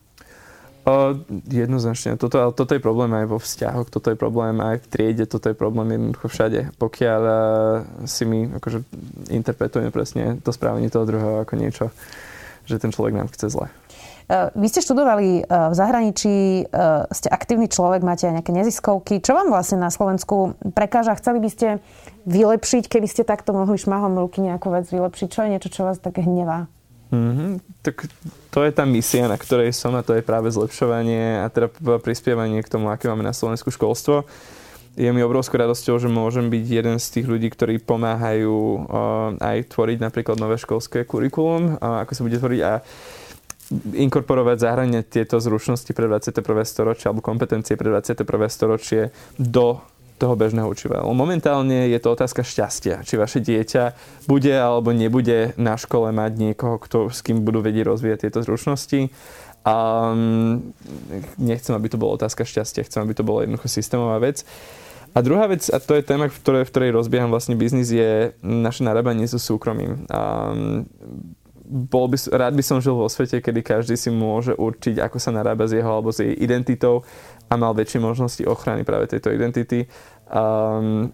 Jednoznačne. 1.49 2.15
Toto, 2.15 2.51
toto 2.53 2.71
je 2.73 2.81
problém 2.81 3.11
aj 3.13 3.25
vo 3.29 3.37
vzťahoch, 3.41 3.89
toto 3.89 4.13
je 4.13 4.17
problém 4.17 4.57
aj 4.61 4.81
v 4.81 4.87
triede, 4.87 5.25
toto 5.29 5.49
je 5.49 5.55
problém 5.57 5.97
jednoducho 5.97 6.27
všade. 6.29 6.75
Pokiaľ 6.77 7.21
uh, 7.25 7.37
si 8.07 8.23
my 8.27 8.59
akože 8.61 8.85
interpretujeme 9.33 9.89
presne 9.89 10.37
to 10.39 10.53
správanie 10.53 10.93
toho 10.93 11.07
druhého 11.07 11.43
ako 11.43 11.53
niečo, 11.57 11.85
že 12.69 12.77
ten 12.77 12.93
človek 12.93 13.17
nám 13.17 13.29
chce 13.33 13.49
zle. 13.49 13.67
Vy 14.29 14.69
ste 14.69 14.85
študovali 14.85 15.41
v 15.49 15.73
zahraničí, 15.73 16.69
ste 17.09 17.27
aktívny 17.33 17.65
človek, 17.65 18.05
máte 18.05 18.29
aj 18.29 18.37
nejaké 18.37 18.53
neziskovky. 18.53 19.25
Čo 19.25 19.33
vám 19.33 19.49
vlastne 19.49 19.81
na 19.81 19.89
Slovensku 19.89 20.53
prekáža? 20.77 21.17
Chceli 21.17 21.41
by 21.41 21.49
ste 21.49 21.67
vylepšiť, 22.29 22.93
keby 22.93 23.09
ste 23.09 23.25
takto 23.25 23.57
mohli 23.57 23.81
šmahom 23.81 24.21
ruky 24.21 24.45
nejakú 24.45 24.69
vec 24.69 24.85
vylepšiť? 24.85 25.27
Čo 25.33 25.39
je 25.41 25.51
niečo, 25.57 25.73
čo 25.73 25.81
vás 25.81 25.97
tak 25.97 26.21
hnevá? 26.21 26.69
Mm-hmm. 27.09 27.81
Tak 27.81 28.05
to 28.53 28.59
je 28.61 28.71
tá 28.73 28.85
misia, 28.85 29.25
na 29.25 29.37
ktorej 29.37 29.73
som 29.73 29.97
a 29.97 30.05
to 30.05 30.13
je 30.13 30.21
práve 30.21 30.53
zlepšovanie 30.53 31.41
a 31.41 31.49
teda 31.49 31.73
prispievanie 32.01 32.61
k 32.61 32.69
tomu, 32.69 32.93
aké 32.93 33.09
máme 33.09 33.25
na 33.25 33.33
Slovensku 33.33 33.73
školstvo. 33.73 34.29
Je 34.93 35.09
mi 35.09 35.23
obrovskou 35.23 35.57
radosťou, 35.57 35.95
že 35.97 36.11
môžem 36.11 36.51
byť 36.51 36.65
jeden 36.65 36.97
z 36.99 37.07
tých 37.07 37.25
ľudí, 37.25 37.47
ktorí 37.49 37.79
pomáhajú 37.81 38.51
uh, 38.51 39.31
aj 39.39 39.71
tvoriť 39.71 39.97
napríklad 40.01 40.37
nové 40.37 40.59
školské 40.59 41.07
kurikulum, 41.07 41.79
uh, 41.79 42.03
ako 42.03 42.11
sa 42.13 42.21
bude 42.25 42.37
tvoriť 42.37 42.61
a 42.61 42.73
inkorporovať, 43.95 44.57
zahraniať 44.65 45.05
tieto 45.07 45.37
zručnosti 45.37 45.89
pre 45.93 46.09
21. 46.09 46.41
storočie 46.65 47.05
alebo 47.07 47.21
kompetencie 47.21 47.77
pre 47.77 47.93
21. 47.93 48.25
storočie 48.49 49.01
do 49.37 49.77
toho 50.19 50.35
bežného 50.35 50.67
učiva. 50.67 51.01
Momentálne 51.07 51.87
je 51.87 51.99
to 52.03 52.11
otázka 52.11 52.43
šťastia, 52.43 53.07
či 53.07 53.15
vaše 53.15 53.39
dieťa 53.39 53.95
bude 54.27 54.51
alebo 54.51 54.91
nebude 54.91 55.55
na 55.55 55.79
škole 55.79 56.11
mať 56.11 56.31
niekoho, 56.35 56.75
kto, 56.77 57.07
s 57.07 57.23
kým 57.23 57.47
budú 57.47 57.63
vedieť 57.63 57.87
rozvíjať 57.87 58.19
tieto 58.27 58.43
zručnosti. 58.43 59.09
A 59.63 59.75
mm, 60.11 60.55
nechcem, 61.39 61.73
aby 61.75 61.87
to 61.87 61.99
bola 61.99 62.19
otázka 62.19 62.43
šťastia, 62.43 62.87
chcem, 62.87 63.03
aby 63.03 63.15
to 63.15 63.23
bola 63.23 63.47
jednoducho 63.47 63.71
systémová 63.71 64.19
vec. 64.19 64.43
A 65.15 65.25
druhá 65.25 65.49
vec, 65.49 65.65
a 65.73 65.81
to 65.81 65.97
je 65.97 66.05
téma, 66.05 66.29
v 66.29 66.37
ktorej, 66.37 66.63
v 66.69 66.71
ktorej 66.71 66.91
rozbieham 66.93 67.33
vlastne 67.33 67.57
biznis, 67.57 67.89
je 67.89 68.37
naše 68.45 68.85
narábanie 68.85 69.25
so 69.25 69.41
súkromím. 69.41 70.05
A 70.13 70.53
mm, 70.53 70.79
bol 71.69 72.09
by, 72.09 72.17
rád 72.33 72.57
by 72.57 72.63
som 72.65 72.81
žil 72.81 72.97
vo 72.97 73.05
svete, 73.05 73.45
kedy 73.45 73.61
každý 73.61 73.93
si 73.93 74.09
môže 74.09 74.57
určiť, 74.57 74.97
ako 74.97 75.21
sa 75.21 75.29
narába 75.29 75.69
s 75.69 75.77
jeho 75.77 75.85
alebo 75.85 76.09
s 76.09 76.17
jej 76.17 76.33
identitou 76.33 77.05
a 77.49 77.53
mal 77.57 77.73
väčšie 77.73 77.99
možnosti 77.99 78.45
ochrany 78.45 78.85
práve 78.85 79.09
tejto 79.09 79.33
identity. 79.33 79.89
Um, 80.29 81.09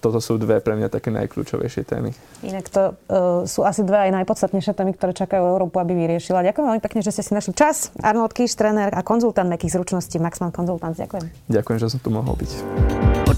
toto 0.00 0.18
sú 0.24 0.40
dve 0.40 0.64
pre 0.64 0.72
mňa 0.74 0.88
také 0.88 1.12
najkľúčovejšie 1.12 1.84
témy. 1.84 2.10
Inak 2.40 2.72
to 2.72 2.96
uh, 3.12 3.44
sú 3.44 3.68
asi 3.68 3.84
dve 3.84 4.08
aj 4.08 4.16
najpodstatnejšie 4.16 4.72
témy, 4.72 4.96
ktoré 4.96 5.12
čakajú 5.12 5.44
Európu, 5.44 5.76
aby 5.76 5.92
vyriešila. 5.92 6.40
Ďakujem 6.40 6.66
veľmi 6.72 6.82
pekne, 6.82 7.04
že 7.04 7.12
ste 7.12 7.22
si 7.22 7.36
našli 7.36 7.52
čas. 7.52 7.92
Arnold 8.00 8.32
Kíš, 8.32 8.56
tréner 8.56 8.88
a 8.88 9.04
konzultant 9.04 9.46
mekých 9.52 9.76
zručností 9.76 10.16
Maxman 10.16 10.56
Consultants. 10.56 10.96
Ďakujem. 10.96 11.52
Ďakujem, 11.52 11.78
že 11.78 11.86
som 11.92 12.00
tu 12.00 12.08
mohol 12.08 12.32
byť. 12.40 13.07